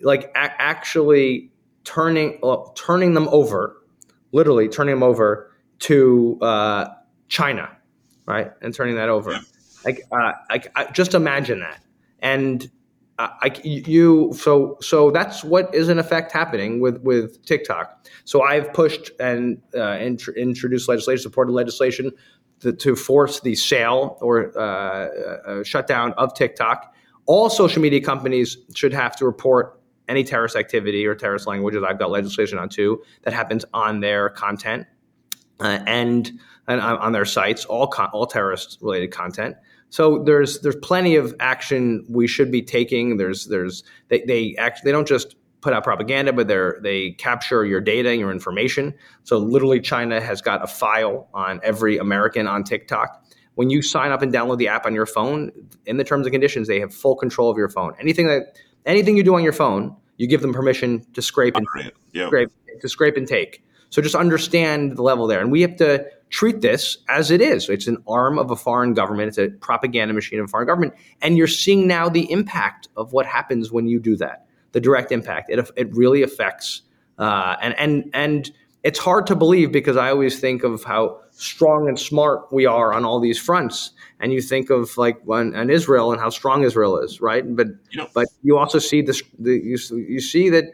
like 0.00 0.24
a- 0.34 0.60
actually 0.60 1.50
turning 1.84 2.38
uh, 2.42 2.56
turning 2.74 3.14
them 3.14 3.28
over, 3.28 3.76
literally 4.32 4.68
turning 4.68 4.96
them 4.96 5.02
over 5.04 5.53
to 5.80 6.38
uh, 6.40 6.86
China, 7.28 7.70
right, 8.26 8.52
and 8.62 8.74
turning 8.74 8.96
that 8.96 9.08
over. 9.08 9.32
Yeah. 9.32 9.40
Like, 9.84 10.00
uh, 10.10 10.32
like 10.50 10.94
just 10.94 11.14
imagine 11.14 11.60
that. 11.60 11.82
And 12.20 12.70
I, 13.18 13.52
you 13.62 14.32
so 14.32 14.76
so 14.80 15.12
that's 15.12 15.44
what 15.44 15.72
is 15.72 15.88
in 15.88 16.00
effect 16.00 16.32
happening 16.32 16.80
with 16.80 17.00
with 17.02 17.44
TikTok. 17.44 18.08
So 18.24 18.42
I've 18.42 18.72
pushed 18.72 19.12
and 19.20 19.62
uh, 19.76 19.98
int- 20.00 20.28
introduced 20.36 20.88
legislation, 20.88 21.22
supported 21.22 21.52
legislation 21.52 22.10
to, 22.60 22.72
to 22.72 22.96
force 22.96 23.40
the 23.40 23.54
sale 23.54 24.18
or 24.20 24.56
uh, 24.58 24.62
uh, 24.62 25.62
shutdown 25.62 26.12
of 26.14 26.34
TikTok. 26.34 26.92
All 27.26 27.48
social 27.48 27.80
media 27.80 28.00
companies 28.00 28.56
should 28.74 28.92
have 28.92 29.14
to 29.16 29.24
report 29.24 29.80
any 30.08 30.24
terrorist 30.24 30.56
activity 30.56 31.06
or 31.06 31.14
terrorist 31.14 31.46
languages. 31.46 31.84
I've 31.86 31.98
got 31.98 32.10
legislation 32.10 32.58
on 32.58 32.68
too 32.68 33.02
that 33.22 33.32
happens 33.32 33.64
on 33.72 34.00
their 34.00 34.28
content 34.30 34.86
uh, 35.60 35.80
and, 35.86 36.32
and 36.66 36.80
on 36.80 37.12
their 37.12 37.24
sites, 37.24 37.64
all 37.64 37.86
con- 37.86 38.10
all 38.12 38.26
terrorist 38.26 38.78
related 38.80 39.10
content. 39.10 39.56
So 39.90 40.24
there's 40.24 40.60
there's 40.60 40.76
plenty 40.76 41.14
of 41.14 41.34
action 41.38 42.04
we 42.08 42.26
should 42.26 42.50
be 42.50 42.62
taking. 42.62 43.16
There's 43.16 43.46
there's 43.46 43.84
they 44.08 44.22
they 44.22 44.56
actually 44.58 44.88
they 44.88 44.92
don't 44.92 45.06
just 45.06 45.36
put 45.60 45.72
out 45.72 45.84
propaganda, 45.84 46.32
but 46.32 46.48
they 46.48 46.70
they 46.82 47.10
capture 47.12 47.64
your 47.64 47.80
data 47.80 48.16
your 48.16 48.32
information. 48.32 48.94
So 49.22 49.38
literally, 49.38 49.80
China 49.80 50.20
has 50.20 50.42
got 50.42 50.64
a 50.64 50.66
file 50.66 51.28
on 51.32 51.60
every 51.62 51.98
American 51.98 52.46
on 52.48 52.64
TikTok. 52.64 53.24
When 53.54 53.70
you 53.70 53.82
sign 53.82 54.10
up 54.10 54.20
and 54.20 54.32
download 54.32 54.58
the 54.58 54.66
app 54.66 54.84
on 54.84 54.94
your 54.94 55.06
phone, 55.06 55.52
in 55.86 55.96
the 55.96 56.02
terms 56.02 56.26
and 56.26 56.32
conditions, 56.32 56.66
they 56.66 56.80
have 56.80 56.92
full 56.92 57.14
control 57.14 57.48
of 57.48 57.56
your 57.56 57.68
phone. 57.68 57.94
Anything 58.00 58.26
that 58.26 58.58
anything 58.84 59.16
you 59.16 59.22
do 59.22 59.34
on 59.36 59.44
your 59.44 59.52
phone, 59.52 59.96
you 60.16 60.26
give 60.26 60.42
them 60.42 60.52
permission 60.52 61.04
to 61.12 61.22
scrape 61.22 61.56
and 61.56 61.66
yeah. 62.12 62.26
scrape 62.26 62.50
to 62.80 62.88
scrape 62.88 63.16
and 63.16 63.28
take. 63.28 63.64
So 63.94 64.02
just 64.02 64.16
understand 64.16 64.96
the 64.96 65.02
level 65.02 65.28
there, 65.28 65.40
and 65.40 65.52
we 65.52 65.60
have 65.60 65.76
to 65.76 66.04
treat 66.28 66.62
this 66.62 66.98
as 67.08 67.30
it 67.30 67.40
is. 67.40 67.68
It's 67.68 67.86
an 67.86 68.02
arm 68.08 68.40
of 68.40 68.50
a 68.50 68.56
foreign 68.56 68.92
government. 68.92 69.28
It's 69.28 69.38
a 69.38 69.50
propaganda 69.50 70.12
machine 70.12 70.40
of 70.40 70.46
a 70.46 70.48
foreign 70.48 70.66
government. 70.66 70.94
And 71.22 71.38
you're 71.38 71.46
seeing 71.46 71.86
now 71.86 72.08
the 72.08 72.28
impact 72.32 72.88
of 72.96 73.12
what 73.12 73.24
happens 73.24 73.70
when 73.70 73.86
you 73.86 74.00
do 74.00 74.16
that, 74.16 74.46
the 74.72 74.80
direct 74.80 75.12
impact. 75.12 75.48
It, 75.48 75.70
it 75.76 75.94
really 75.94 76.24
affects, 76.24 76.82
uh, 77.20 77.54
and, 77.62 77.78
and, 77.78 78.10
and 78.14 78.50
it's 78.82 78.98
hard 78.98 79.28
to 79.28 79.36
believe 79.36 79.70
because 79.70 79.96
I 79.96 80.10
always 80.10 80.40
think 80.40 80.64
of 80.64 80.82
how 80.82 81.20
strong 81.30 81.88
and 81.88 81.96
smart 81.96 82.52
we 82.52 82.66
are 82.66 82.92
on 82.92 83.04
all 83.04 83.20
these 83.20 83.38
fronts. 83.38 83.92
And 84.18 84.32
you 84.32 84.42
think 84.42 84.70
of 84.70 84.98
like 84.98 85.22
when 85.22 85.54
and 85.54 85.70
Israel 85.70 86.10
and 86.10 86.20
how 86.20 86.30
strong 86.30 86.64
Israel 86.64 86.98
is, 86.98 87.20
right? 87.20 87.44
But 87.54 87.68
you 87.90 87.98
know. 87.98 88.08
but 88.12 88.26
you 88.42 88.58
also 88.58 88.80
see 88.80 89.02
this. 89.02 89.22
The, 89.38 89.52
you, 89.52 89.78
you 89.96 90.20
see 90.20 90.50
that 90.50 90.64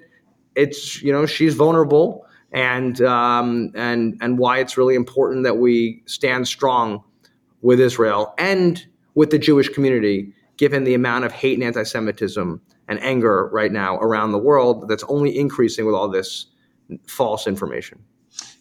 it's 0.55 1.03
you 1.03 1.13
know 1.13 1.27
she's 1.27 1.55
vulnerable 1.55 2.25
and 2.53 3.01
um, 3.03 3.73
and 3.75 4.17
and 4.21 4.39
why 4.39 4.59
it's 4.59 4.77
really 4.77 4.95
important 4.95 5.45
that 5.45 5.59
we 5.59 6.03
stand 6.07 6.49
strong 6.49 7.03
with 7.63 7.81
Israel 7.81 8.35
and 8.39 8.87
with 9.15 9.31
the 9.31 9.39
Jewish 9.39 9.69
community, 9.69 10.33
given 10.57 10.85
the 10.85 10.95
amount 10.95 11.25
of 11.25 11.33
hate 11.33 11.55
and 11.55 11.65
anti-Semitism 11.65 12.61
and 12.89 13.03
anger 13.03 13.49
right 13.53 13.73
now 13.73 13.97
around 13.99 14.33
the 14.33 14.39
world 14.39 14.89
that's 14.89 15.05
only 15.05 15.37
increasing 15.37 15.87
with 15.87 15.95
all 15.95 16.09
this 16.09 16.47
false 17.07 17.47
information. 17.47 18.03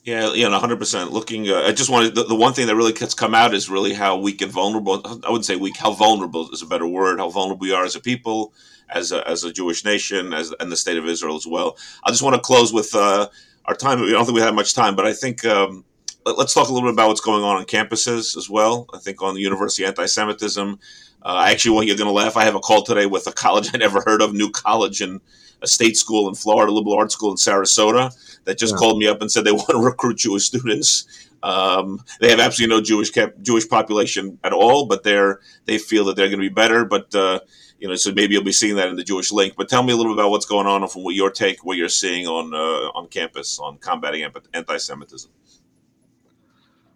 Yeah, 0.03 0.33
yeah, 0.33 0.57
hundred 0.57 0.79
percent. 0.79 1.11
Looking, 1.11 1.49
uh, 1.49 1.63
I 1.67 1.71
just 1.71 1.89
wanted 1.89 2.15
the, 2.15 2.23
the, 2.23 2.35
one 2.35 2.53
thing 2.53 2.67
that 2.67 2.75
really 2.75 2.93
has 2.99 3.13
come 3.13 3.35
out 3.35 3.53
is 3.53 3.69
really 3.69 3.93
how 3.93 4.17
weak 4.17 4.41
and 4.41 4.51
vulnerable. 4.51 5.01
I 5.05 5.29
wouldn't 5.29 5.45
say 5.45 5.55
weak. 5.55 5.77
How 5.77 5.91
vulnerable 5.91 6.49
is 6.51 6.61
a 6.61 6.65
better 6.65 6.87
word. 6.87 7.19
How 7.19 7.29
vulnerable 7.29 7.61
we 7.61 7.73
are 7.73 7.83
as 7.83 7.95
a 7.95 7.99
people, 7.99 8.53
as 8.89 9.11
a, 9.11 9.27
as 9.27 9.43
a 9.43 9.51
Jewish 9.51 9.83
nation, 9.83 10.33
as 10.33 10.53
and 10.59 10.71
the 10.71 10.77
state 10.77 10.97
of 10.97 11.05
Israel 11.05 11.35
as 11.35 11.45
well. 11.45 11.77
I 12.03 12.11
just 12.11 12.23
want 12.23 12.35
to 12.35 12.41
close 12.41 12.73
with 12.73 12.95
uh, 12.95 13.27
our 13.69 13.75
time. 13.75 14.01
I 14.01 14.09
don't 14.09 14.25
think 14.25 14.35
we 14.35 14.41
have 14.41 14.55
much 14.55 14.73
time, 14.73 14.95
but 14.95 15.05
I 15.05 15.13
think 15.13 15.45
um, 15.45 15.85
let, 16.25 16.37
us 16.39 16.53
talk 16.53 16.69
a 16.69 16.73
little 16.73 16.89
bit 16.89 16.93
about 16.93 17.07
what's 17.07 17.21
going 17.21 17.43
on 17.43 17.57
on 17.57 17.65
campuses 17.65 18.35
as 18.35 18.49
well. 18.49 18.87
I 18.93 18.97
think 18.97 19.21
on 19.21 19.35
the 19.35 19.41
university 19.41 19.85
anti-Semitism. 19.85 20.79
Uh, 21.21 21.27
I 21.27 21.51
actually 21.51 21.75
want 21.75 21.85
you're 21.85 21.97
going 21.97 22.07
to 22.07 22.13
laugh. 22.13 22.35
I 22.35 22.45
have 22.45 22.55
a 22.55 22.59
call 22.59 22.83
today 22.83 23.05
with 23.05 23.27
a 23.27 23.31
college 23.31 23.69
I 23.73 23.77
never 23.77 24.01
heard 24.05 24.21
of, 24.21 24.33
new 24.33 24.49
college 24.49 25.01
in 25.01 25.21
a 25.61 25.67
state 25.67 25.97
school 25.97 26.27
in 26.29 26.35
Florida, 26.35 26.71
a 26.71 26.73
liberal 26.73 26.97
arts 26.97 27.13
school 27.13 27.31
in 27.31 27.37
Sarasota, 27.37 28.15
that 28.45 28.57
just 28.57 28.73
yeah. 28.73 28.77
called 28.77 28.97
me 28.97 29.07
up 29.07 29.21
and 29.21 29.31
said 29.31 29.43
they 29.43 29.51
want 29.63 29.69
to 29.69 29.77
recruit 29.77 30.17
Jewish 30.17 30.45
students. 30.45 31.27
Um, 31.41 32.03
they 32.19 32.29
have 32.29 32.39
absolutely 32.39 32.75
no 32.75 32.81
Jewish 32.81 33.11
Jewish 33.41 33.67
population 33.67 34.39
at 34.43 34.53
all, 34.53 34.85
but 34.85 35.03
they're 35.03 35.39
they 35.65 35.77
feel 35.77 36.05
that 36.05 36.15
they're 36.15 36.27
going 36.27 36.39
to 36.39 36.49
be 36.49 36.53
better. 36.53 36.83
But 36.85 37.13
uh, 37.15 37.39
you 37.79 37.87
know, 37.87 37.95
so 37.95 38.11
maybe 38.11 38.33
you'll 38.33 38.43
be 38.43 38.51
seeing 38.51 38.75
that 38.75 38.89
in 38.89 38.95
the 38.95 39.03
Jewish 39.03 39.31
Link. 39.31 39.53
But 39.55 39.69
tell 39.69 39.83
me 39.83 39.93
a 39.93 39.95
little 39.95 40.13
bit 40.13 40.19
about 40.19 40.31
what's 40.31 40.45
going 40.45 40.67
on 40.67 40.85
from 40.89 41.03
what 41.03 41.15
your 41.15 41.31
take, 41.31 41.63
what 41.63 41.77
you're 41.77 41.87
seeing 41.89 42.27
on 42.27 42.53
uh, 42.53 42.91
on 42.97 43.07
campus 43.07 43.59
on 43.59 43.77
combating 43.77 44.29
anti-Semitism. 44.53 45.31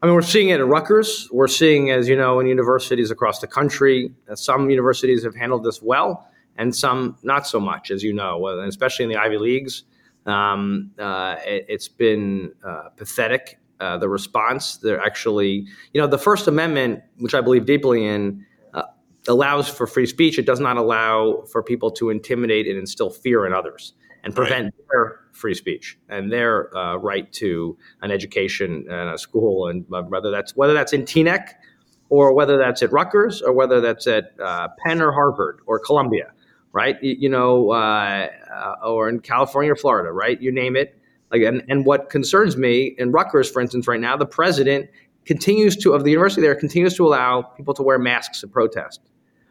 I 0.01 0.07
mean, 0.07 0.15
we're 0.15 0.21
seeing 0.21 0.49
it 0.49 0.59
at 0.59 0.67
Rutgers. 0.67 1.29
We're 1.31 1.47
seeing, 1.47 1.91
as 1.91 2.09
you 2.09 2.17
know, 2.17 2.41
in 2.41 2.47
universities 2.47 3.09
across 3.09 3.39
the 3.39 3.47
country. 3.47 4.13
Some 4.35 4.69
universities 4.69 5.23
have 5.23 5.33
handled 5.33 5.63
this 5.63 5.81
well, 5.81 6.27
and 6.57 6.75
some 6.75 7.17
not 7.23 7.47
so 7.47 7.59
much, 7.59 7.91
as 7.91 8.03
you 8.03 8.13
know, 8.13 8.47
especially 8.67 9.03
in 9.03 9.09
the 9.09 9.17
Ivy 9.17 9.37
Leagues. 9.37 9.83
Um, 10.25 10.91
uh, 10.97 11.35
it, 11.43 11.69
has 11.69 11.89
been 11.89 12.53
uh, 12.65 12.89
pathetic. 12.95 13.59
Uh, 13.79 13.97
the 13.97 14.07
response, 14.07 14.77
they're 14.77 15.01
actually, 15.01 15.67
you 15.93 15.99
know, 15.99 16.07
the 16.07 16.17
First 16.17 16.47
Amendment, 16.47 17.01
which 17.17 17.33
I 17.33 17.41
believe 17.41 17.65
deeply 17.65 18.05
in, 18.05 18.45
allows 19.27 19.69
for 19.69 19.87
free 19.87 20.05
speech. 20.05 20.37
It 20.37 20.45
does 20.45 20.59
not 20.59 20.77
allow 20.77 21.43
for 21.51 21.63
people 21.63 21.91
to 21.91 22.09
intimidate 22.09 22.67
and 22.67 22.77
instill 22.77 23.09
fear 23.09 23.45
in 23.45 23.53
others 23.53 23.93
and 24.23 24.35
prevent 24.35 24.65
right. 24.65 24.73
their 24.91 25.19
free 25.33 25.53
speech 25.53 25.97
and 26.09 26.31
their 26.31 26.75
uh, 26.75 26.95
right 26.95 27.31
to 27.33 27.77
an 28.01 28.11
education 28.11 28.85
and 28.89 29.09
a 29.09 29.17
school. 29.17 29.67
And 29.67 29.85
uh, 29.93 30.03
whether 30.03 30.31
that's 30.31 30.55
whether 30.55 30.73
that's 30.73 30.93
in 30.93 31.03
Teaneck 31.03 31.49
or 32.09 32.33
whether 32.33 32.57
that's 32.57 32.81
at 32.81 32.91
Rutgers 32.91 33.41
or 33.41 33.53
whether 33.53 33.81
that's 33.81 34.07
at 34.07 34.31
uh, 34.41 34.69
Penn 34.85 35.01
or 35.01 35.11
Harvard 35.11 35.59
or 35.65 35.79
Columbia, 35.79 36.31
right? 36.73 37.01
You, 37.01 37.15
you 37.19 37.29
know, 37.29 37.71
uh, 37.71 38.27
uh, 38.53 38.75
or 38.83 39.07
in 39.07 39.19
California 39.19 39.71
or 39.71 39.75
Florida, 39.75 40.12
right? 40.12 40.41
You 40.41 40.51
name 40.51 40.75
it. 40.75 40.99
Like, 41.31 41.43
and, 41.43 41.63
and 41.69 41.86
what 41.86 42.09
concerns 42.09 42.57
me 42.57 42.95
in 42.97 43.12
Rutgers, 43.12 43.49
for 43.49 43.62
instance, 43.62 43.88
right 43.88 43.99
now, 43.99 44.17
the 44.17 44.25
president 44.25 44.89
continues 45.25 45.77
to 45.77 45.93
of 45.93 46.03
the 46.03 46.12
university 46.12 46.41
there 46.41 46.53
continues 46.53 46.95
to 46.95 47.07
allow 47.07 47.41
people 47.41 47.73
to 47.73 47.81
wear 47.81 47.97
masks 47.97 48.43
at 48.43 48.51
protest 48.51 48.99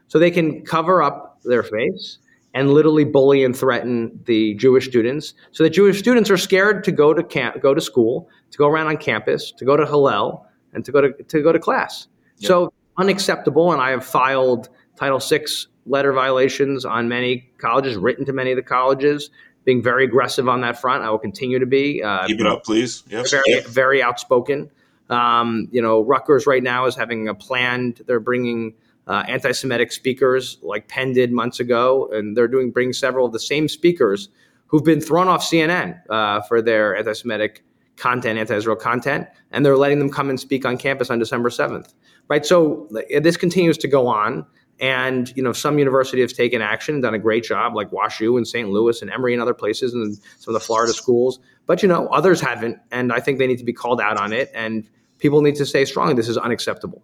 so 0.06 0.18
they 0.18 0.30
can 0.30 0.62
cover 0.66 1.02
up 1.02 1.40
their 1.44 1.62
face 1.62 2.18
and 2.54 2.74
literally 2.74 3.04
bully 3.04 3.42
and 3.42 3.56
threaten 3.56 4.20
the 4.26 4.54
Jewish 4.54 4.86
students. 4.86 5.32
So 5.52 5.64
the 5.64 5.70
Jewish 5.70 5.98
students 5.98 6.28
are 6.30 6.36
scared 6.36 6.84
to 6.84 6.92
go 6.92 7.14
to 7.14 7.22
camp, 7.22 7.62
go 7.62 7.72
to 7.72 7.80
school, 7.80 8.28
to 8.50 8.58
go 8.58 8.68
around 8.68 8.88
on 8.88 8.98
campus, 8.98 9.52
to 9.52 9.64
go 9.64 9.76
to 9.76 9.86
Hillel, 9.86 10.46
and 10.74 10.84
to 10.84 10.92
go 10.92 11.00
to 11.00 11.12
to 11.22 11.42
go 11.42 11.52
to 11.52 11.58
class. 11.58 12.08
Yep. 12.38 12.48
So 12.48 12.72
unacceptable. 12.98 13.72
And 13.72 13.80
I 13.80 13.90
have 13.90 14.04
filed 14.04 14.68
Title 14.96 15.18
VI 15.18 15.46
letter 15.86 16.12
violations 16.12 16.84
on 16.84 17.08
many 17.08 17.48
colleges, 17.58 17.96
written 17.96 18.24
to 18.26 18.32
many 18.32 18.52
of 18.52 18.56
the 18.56 18.62
colleges, 18.62 19.30
being 19.64 19.82
very 19.82 20.04
aggressive 20.04 20.48
on 20.48 20.60
that 20.62 20.80
front. 20.80 21.04
I 21.04 21.10
will 21.10 21.18
continue 21.18 21.58
to 21.58 21.66
be. 21.66 22.02
Uh, 22.02 22.26
Keep 22.26 22.40
it 22.40 22.46
up, 22.46 22.64
please. 22.64 23.04
Yes. 23.08 23.30
Very, 23.30 23.60
very 23.62 24.02
outspoken. 24.02 24.70
Um, 25.10 25.68
you 25.70 25.82
know, 25.82 26.02
Rutgers 26.02 26.46
right 26.46 26.62
now 26.62 26.86
is 26.86 26.96
having 26.96 27.28
a 27.28 27.34
planned. 27.34 28.02
They're 28.06 28.20
bringing 28.20 28.74
uh, 29.06 29.24
anti-Semitic 29.28 29.92
speakers 29.92 30.58
like 30.62 30.88
Penn 30.88 31.12
did 31.12 31.32
months 31.32 31.60
ago, 31.60 32.08
and 32.12 32.36
they're 32.36 32.48
doing 32.48 32.70
bring 32.70 32.92
several 32.92 33.26
of 33.26 33.32
the 33.32 33.40
same 33.40 33.68
speakers 33.68 34.28
who've 34.66 34.84
been 34.84 35.00
thrown 35.00 35.28
off 35.28 35.42
CNN 35.42 36.00
uh, 36.08 36.40
for 36.42 36.62
their 36.62 36.96
anti-Semitic 36.96 37.62
content, 37.96 38.38
anti-Israel 38.38 38.76
content, 38.76 39.28
and 39.50 39.66
they're 39.66 39.76
letting 39.76 39.98
them 39.98 40.10
come 40.10 40.30
and 40.30 40.40
speak 40.40 40.64
on 40.64 40.78
campus 40.78 41.10
on 41.10 41.18
December 41.18 41.50
seventh. 41.50 41.92
Right, 42.28 42.46
so 42.46 42.88
this 43.20 43.36
continues 43.36 43.76
to 43.78 43.88
go 43.88 44.06
on, 44.06 44.46
and 44.80 45.34
you 45.36 45.42
know 45.42 45.52
some 45.52 45.78
universities 45.78 46.30
have 46.30 46.36
taken 46.36 46.60
action, 46.60 47.00
done 47.00 47.14
a 47.14 47.18
great 47.18 47.44
job, 47.44 47.74
like 47.74 47.90
WashU 47.90 48.36
and 48.36 48.46
St. 48.46 48.68
Louis 48.68 49.00
and 49.02 49.10
Emory 49.10 49.32
and 49.32 49.42
other 49.42 49.54
places, 49.54 49.94
and 49.94 50.16
some 50.38 50.54
of 50.54 50.60
the 50.60 50.64
Florida 50.64 50.92
schools. 50.92 51.38
But 51.66 51.82
you 51.82 51.88
know 51.88 52.08
others 52.08 52.40
haven't, 52.40 52.78
and 52.90 53.12
I 53.12 53.20
think 53.20 53.38
they 53.38 53.46
need 53.46 53.58
to 53.58 53.64
be 53.64 53.72
called 53.72 54.00
out 54.00 54.16
on 54.16 54.32
it, 54.32 54.50
and 54.54 54.88
people 55.18 55.40
need 55.40 55.54
to 55.56 55.66
stay 55.66 55.84
strong. 55.84 56.14
This 56.16 56.28
is 56.28 56.36
unacceptable. 56.36 57.02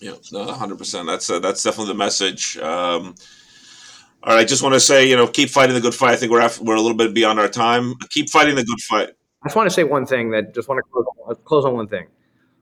Yeah, 0.00 0.14
no, 0.32 0.44
hundred 0.52 0.78
percent. 0.78 1.06
That's 1.06 1.30
uh, 1.30 1.38
that's 1.38 1.62
definitely 1.62 1.92
the 1.92 1.98
message. 1.98 2.56
Um, 2.58 3.14
all 4.22 4.34
right, 4.34 4.40
I 4.40 4.44
just 4.44 4.62
want 4.62 4.74
to 4.74 4.80
say, 4.80 5.08
you 5.08 5.16
know, 5.16 5.28
keep 5.28 5.48
fighting 5.48 5.74
the 5.74 5.80
good 5.80 5.94
fight. 5.94 6.12
I 6.12 6.16
think 6.16 6.32
we're 6.32 6.40
after, 6.40 6.64
we're 6.64 6.74
a 6.74 6.80
little 6.80 6.96
bit 6.96 7.14
beyond 7.14 7.38
our 7.38 7.48
time. 7.48 7.94
Keep 8.10 8.30
fighting 8.30 8.56
the 8.56 8.64
good 8.64 8.80
fight. 8.80 9.10
I 9.42 9.48
just 9.48 9.56
want 9.56 9.68
to 9.68 9.74
say 9.74 9.84
one 9.84 10.06
thing. 10.06 10.30
That 10.30 10.54
just 10.54 10.68
want 10.68 10.84
to 10.84 10.90
close, 10.90 11.06
uh, 11.28 11.34
close 11.34 11.64
on 11.64 11.74
one 11.74 11.86
thing. 11.86 12.08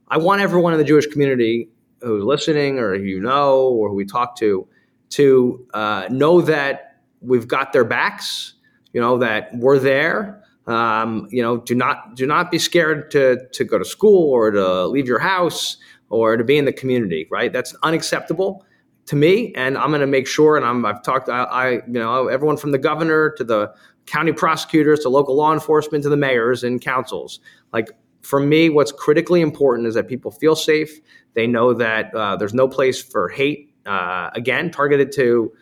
I 0.08 0.18
want 0.18 0.42
everyone 0.42 0.74
in 0.74 0.78
the 0.78 0.84
Jewish 0.84 1.06
community 1.06 1.68
who's 2.00 2.24
listening, 2.24 2.78
or 2.78 2.94
you 2.94 3.20
know, 3.20 3.68
or 3.68 3.88
who 3.88 3.94
we 3.94 4.04
talk 4.04 4.36
to, 4.38 4.66
to 5.10 5.66
uh, 5.74 6.08
know 6.10 6.40
that 6.40 6.96
we've 7.20 7.48
got 7.48 7.72
their 7.72 7.84
backs. 7.84 8.54
You 8.92 9.00
know 9.00 9.18
that 9.18 9.50
we're 9.54 9.78
there. 9.78 10.42
Um, 10.66 11.28
you 11.30 11.42
know, 11.42 11.58
do 11.58 11.74
not 11.74 12.16
do 12.16 12.26
not 12.26 12.50
be 12.50 12.58
scared 12.58 13.10
to 13.12 13.46
to 13.52 13.64
go 13.64 13.78
to 13.78 13.84
school 13.84 14.30
or 14.30 14.50
to 14.50 14.86
leave 14.86 15.06
your 15.06 15.20
house 15.20 15.76
or 16.08 16.36
to 16.36 16.44
be 16.44 16.56
in 16.56 16.64
the 16.64 16.72
community, 16.72 17.26
right? 17.30 17.52
That's 17.52 17.74
unacceptable 17.82 18.64
to 19.06 19.16
me, 19.16 19.52
and 19.54 19.78
I'm 19.78 19.90
going 19.90 20.00
to 20.00 20.06
make 20.06 20.26
sure. 20.26 20.56
And 20.56 20.64
I'm, 20.64 20.84
I've 20.84 21.02
talked, 21.02 21.28
I, 21.28 21.44
I, 21.44 21.70
you 21.72 21.82
know, 21.86 22.28
everyone 22.28 22.56
from 22.56 22.72
the 22.72 22.78
governor 22.78 23.30
to 23.36 23.44
the 23.44 23.72
county 24.06 24.32
prosecutors 24.32 25.00
to 25.00 25.08
local 25.08 25.36
law 25.36 25.52
enforcement 25.52 26.04
to 26.04 26.10
the 26.10 26.16
mayors 26.16 26.64
and 26.64 26.80
councils. 26.80 27.40
Like 27.72 27.90
for 28.26 28.40
me, 28.40 28.68
what's 28.68 28.92
critically 28.92 29.40
important 29.40 29.86
is 29.86 29.94
that 29.94 30.08
people 30.08 30.30
feel 30.30 30.56
safe. 30.56 31.00
They 31.34 31.46
know 31.46 31.72
that 31.74 32.12
uh, 32.14 32.36
there's 32.36 32.54
no 32.54 32.66
place 32.66 33.00
for 33.00 33.28
hate. 33.28 33.72
Uh, 33.86 34.30
again, 34.34 34.70
targeted 34.70 35.12
to 35.12 35.52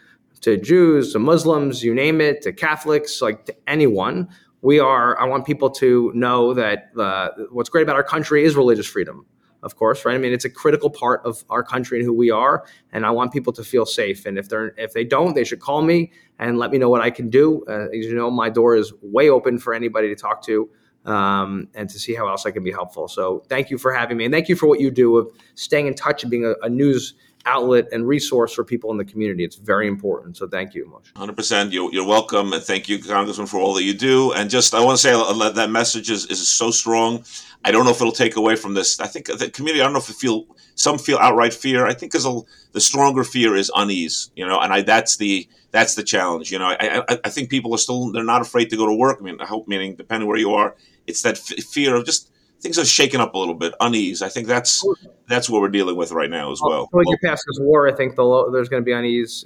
to 0.40 0.56
Jews, 0.58 1.12
to 1.12 1.18
Muslims, 1.18 1.82
you 1.82 1.94
name 1.94 2.20
it, 2.20 2.42
to 2.42 2.52
Catholics, 2.52 3.22
like 3.22 3.46
to 3.46 3.54
anyone. 3.66 4.28
We 4.62 4.78
are. 4.78 5.18
I 5.20 5.24
want 5.24 5.44
people 5.46 5.70
to 5.70 6.10
know 6.14 6.54
that 6.54 6.90
uh, 6.98 7.30
what's 7.50 7.68
great 7.68 7.82
about 7.82 7.96
our 7.96 8.04
country 8.04 8.44
is 8.44 8.56
religious 8.56 8.86
freedom 8.86 9.26
of 9.64 9.76
course, 9.76 10.04
right? 10.04 10.14
I 10.14 10.18
mean, 10.18 10.34
it's 10.34 10.44
a 10.44 10.50
critical 10.50 10.90
part 10.90 11.22
of 11.24 11.42
our 11.48 11.64
country 11.64 11.98
and 11.98 12.06
who 12.06 12.12
we 12.12 12.30
are, 12.30 12.66
and 12.92 13.06
I 13.06 13.10
want 13.10 13.32
people 13.32 13.52
to 13.54 13.64
feel 13.64 13.86
safe. 13.86 14.26
And 14.26 14.38
if 14.38 14.48
they're 14.48 14.74
if 14.76 14.92
they 14.92 15.04
don't, 15.04 15.34
they 15.34 15.42
should 15.42 15.60
call 15.60 15.80
me 15.80 16.12
and 16.38 16.58
let 16.58 16.70
me 16.70 16.76
know 16.76 16.90
what 16.90 17.00
I 17.00 17.10
can 17.10 17.30
do. 17.30 17.64
Uh, 17.66 17.88
as 17.88 18.04
you 18.04 18.14
know, 18.14 18.30
my 18.30 18.50
door 18.50 18.76
is 18.76 18.92
way 19.00 19.30
open 19.30 19.58
for 19.58 19.72
anybody 19.72 20.08
to 20.08 20.14
talk 20.14 20.42
to 20.44 20.68
um, 21.04 21.68
and 21.74 21.88
to 21.90 21.98
see 21.98 22.14
how 22.14 22.28
else 22.28 22.46
I 22.46 22.50
can 22.50 22.62
be 22.64 22.72
helpful. 22.72 23.08
So, 23.08 23.44
thank 23.48 23.70
you 23.70 23.78
for 23.78 23.92
having 23.92 24.16
me, 24.16 24.24
and 24.24 24.32
thank 24.32 24.48
you 24.48 24.56
for 24.56 24.66
what 24.66 24.80
you 24.80 24.90
do 24.90 25.16
of 25.18 25.28
staying 25.54 25.86
in 25.86 25.94
touch 25.94 26.22
and 26.22 26.30
being 26.30 26.44
a, 26.44 26.54
a 26.62 26.68
news 26.68 27.14
outlet 27.46 27.88
and 27.92 28.06
resource 28.06 28.54
for 28.54 28.64
people 28.64 28.90
in 28.90 28.96
the 28.96 29.04
community. 29.04 29.44
It's 29.44 29.56
very 29.56 29.86
important. 29.86 30.36
So 30.36 30.48
thank 30.48 30.74
you, 30.74 30.86
Moshe. 30.86 31.12
100%. 31.14 31.72
You're, 31.72 31.92
you're 31.92 32.06
welcome. 32.06 32.52
And 32.52 32.62
thank 32.62 32.88
you, 32.88 32.98
Congressman, 32.98 33.46
for 33.46 33.58
all 33.58 33.74
that 33.74 33.82
you 33.82 33.94
do. 33.94 34.32
And 34.32 34.48
just, 34.48 34.74
I 34.74 34.80
want 34.80 34.98
to 34.98 35.02
say 35.02 35.12
uh, 35.12 35.50
that 35.50 35.70
message 35.70 36.10
is, 36.10 36.26
is 36.26 36.48
so 36.48 36.70
strong. 36.70 37.24
I 37.64 37.70
don't 37.70 37.84
know 37.84 37.90
if 37.90 38.00
it'll 38.00 38.12
take 38.12 38.36
away 38.36 38.56
from 38.56 38.74
this. 38.74 39.00
I 39.00 39.06
think 39.06 39.26
the 39.26 39.50
community. 39.50 39.80
I 39.80 39.84
don't 39.84 39.94
know 39.94 39.98
if 39.98 40.10
it 40.10 40.16
feel 40.16 40.46
some 40.74 40.98
feel 40.98 41.16
outright 41.18 41.54
fear. 41.54 41.86
I 41.86 41.94
think 41.94 42.12
because 42.12 42.44
the 42.72 42.80
stronger 42.80 43.24
fear 43.24 43.56
is 43.56 43.70
unease. 43.74 44.30
You 44.36 44.46
know, 44.46 44.60
and 44.60 44.70
I 44.72 44.82
that's 44.82 45.16
the 45.16 45.48
that's 45.70 45.94
the 45.94 46.02
challenge. 46.02 46.52
You 46.52 46.58
know, 46.58 46.66
I, 46.66 47.02
I, 47.08 47.18
I 47.24 47.30
think 47.30 47.48
people 47.48 47.74
are 47.74 47.78
still 47.78 48.12
they're 48.12 48.22
not 48.22 48.42
afraid 48.42 48.68
to 48.70 48.76
go 48.76 48.86
to 48.86 48.92
work. 48.92 49.16
I 49.18 49.24
mean, 49.24 49.40
I 49.40 49.46
hope 49.46 49.66
meaning 49.66 49.96
depending 49.96 50.28
where 50.28 50.36
you 50.36 50.52
are, 50.52 50.76
it's 51.06 51.22
that 51.22 51.36
f- 51.36 51.64
fear 51.64 51.96
of 51.96 52.04
just 52.04 52.30
things 52.64 52.78
are 52.78 52.84
shaken 52.84 53.20
up 53.20 53.34
a 53.34 53.38
little 53.38 53.54
bit, 53.54 53.74
unease. 53.78 54.22
I 54.22 54.30
think 54.30 54.48
that's 54.48 54.82
that's 55.28 55.50
what 55.50 55.60
we're 55.60 55.68
dealing 55.68 55.96
with 55.96 56.12
right 56.12 56.30
now 56.30 56.50
as 56.50 56.60
well. 56.62 56.88
When 56.92 57.06
you 57.06 57.18
pass 57.22 57.44
this 57.46 57.58
war, 57.60 57.86
I 57.86 57.92
think 57.92 58.16
the, 58.16 58.50
there's 58.50 58.70
going 58.70 58.82
to 58.82 58.84
be 58.84 58.92
unease 58.92 59.44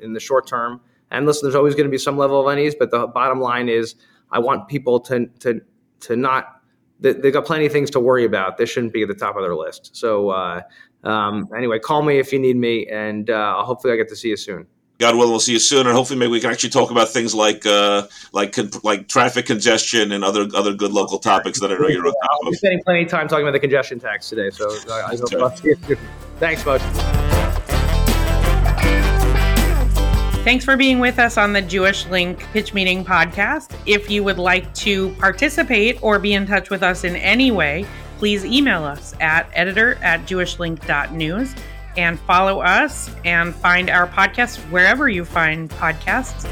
in 0.00 0.14
the 0.14 0.20
short 0.20 0.46
term. 0.46 0.80
And 1.10 1.26
listen, 1.26 1.46
there's 1.46 1.54
always 1.54 1.74
going 1.74 1.86
to 1.86 1.90
be 1.90 1.98
some 1.98 2.16
level 2.16 2.40
of 2.40 2.46
unease, 2.46 2.74
but 2.74 2.90
the 2.90 3.06
bottom 3.06 3.38
line 3.40 3.68
is, 3.68 3.96
I 4.32 4.38
want 4.38 4.66
people 4.66 4.98
to 5.00 5.26
to 5.40 5.60
to 6.00 6.16
not 6.16 6.62
they've 7.00 7.32
got 7.32 7.44
plenty 7.44 7.66
of 7.66 7.72
things 7.72 7.90
to 7.90 8.00
worry 8.00 8.24
about. 8.24 8.56
This 8.56 8.70
shouldn't 8.70 8.94
be 8.94 9.02
at 9.02 9.08
the 9.08 9.14
top 9.14 9.36
of 9.36 9.42
their 9.42 9.54
list. 9.54 9.94
So 9.94 10.30
uh, 10.30 10.62
um, 11.04 11.48
anyway, 11.56 11.78
call 11.78 12.02
me 12.02 12.18
if 12.18 12.32
you 12.32 12.38
need 12.38 12.56
me, 12.56 12.86
and 12.86 13.28
uh, 13.28 13.62
hopefully 13.62 13.92
I 13.92 13.96
get 13.96 14.08
to 14.08 14.16
see 14.16 14.30
you 14.30 14.36
soon. 14.36 14.66
God 14.98 15.14
willing, 15.14 15.30
we'll 15.30 15.38
see 15.38 15.52
you 15.52 15.60
soon, 15.60 15.86
and 15.86 15.94
hopefully 15.94 16.18
maybe 16.18 16.32
we 16.32 16.40
can 16.40 16.50
actually 16.50 16.70
talk 16.70 16.90
about 16.90 17.08
things 17.08 17.32
like 17.32 17.64
uh, 17.64 18.08
like 18.32 18.56
like 18.82 19.06
traffic 19.06 19.46
congestion 19.46 20.10
and 20.10 20.24
other 20.24 20.48
other 20.56 20.74
good 20.74 20.90
local 20.90 21.20
topics 21.20 21.60
that 21.60 21.70
I 21.70 21.76
know 21.76 21.86
you're 21.86 22.04
on 22.04 22.12
top 22.12 22.40
of. 22.40 22.46
We're 22.46 22.54
spending 22.54 22.82
plenty 22.82 23.04
of 23.04 23.08
time 23.08 23.28
talking 23.28 23.44
about 23.44 23.52
the 23.52 23.60
congestion 23.60 24.00
tax 24.00 24.28
today, 24.28 24.50
so 24.50 24.68
I 24.90 25.16
hope 25.16 25.32
I'll 25.34 25.56
see 25.56 25.68
you 25.68 25.76
soon. 25.86 25.98
Thanks, 26.40 26.66
much. 26.66 26.82
Thanks 30.42 30.64
for 30.64 30.76
being 30.76 30.98
with 30.98 31.20
us 31.20 31.36
on 31.36 31.52
the 31.52 31.62
Jewish 31.62 32.06
Link 32.06 32.40
Pitch 32.52 32.74
Meeting 32.74 33.04
podcast. 33.04 33.76
If 33.86 34.10
you 34.10 34.24
would 34.24 34.38
like 34.38 34.72
to 34.76 35.10
participate 35.10 36.02
or 36.02 36.18
be 36.18 36.32
in 36.32 36.44
touch 36.44 36.70
with 36.70 36.82
us 36.82 37.04
in 37.04 37.14
any 37.14 37.52
way, 37.52 37.86
please 38.18 38.44
email 38.44 38.82
us 38.82 39.14
at 39.20 39.48
editor 39.52 39.94
at 40.02 40.22
jewishlink.news 40.26 41.54
and 41.98 42.18
follow 42.20 42.60
us 42.60 43.10
and 43.24 43.54
find 43.54 43.90
our 43.90 44.06
podcast 44.06 44.58
wherever 44.70 45.08
you 45.08 45.24
find 45.24 45.68
podcasts. 45.68 46.46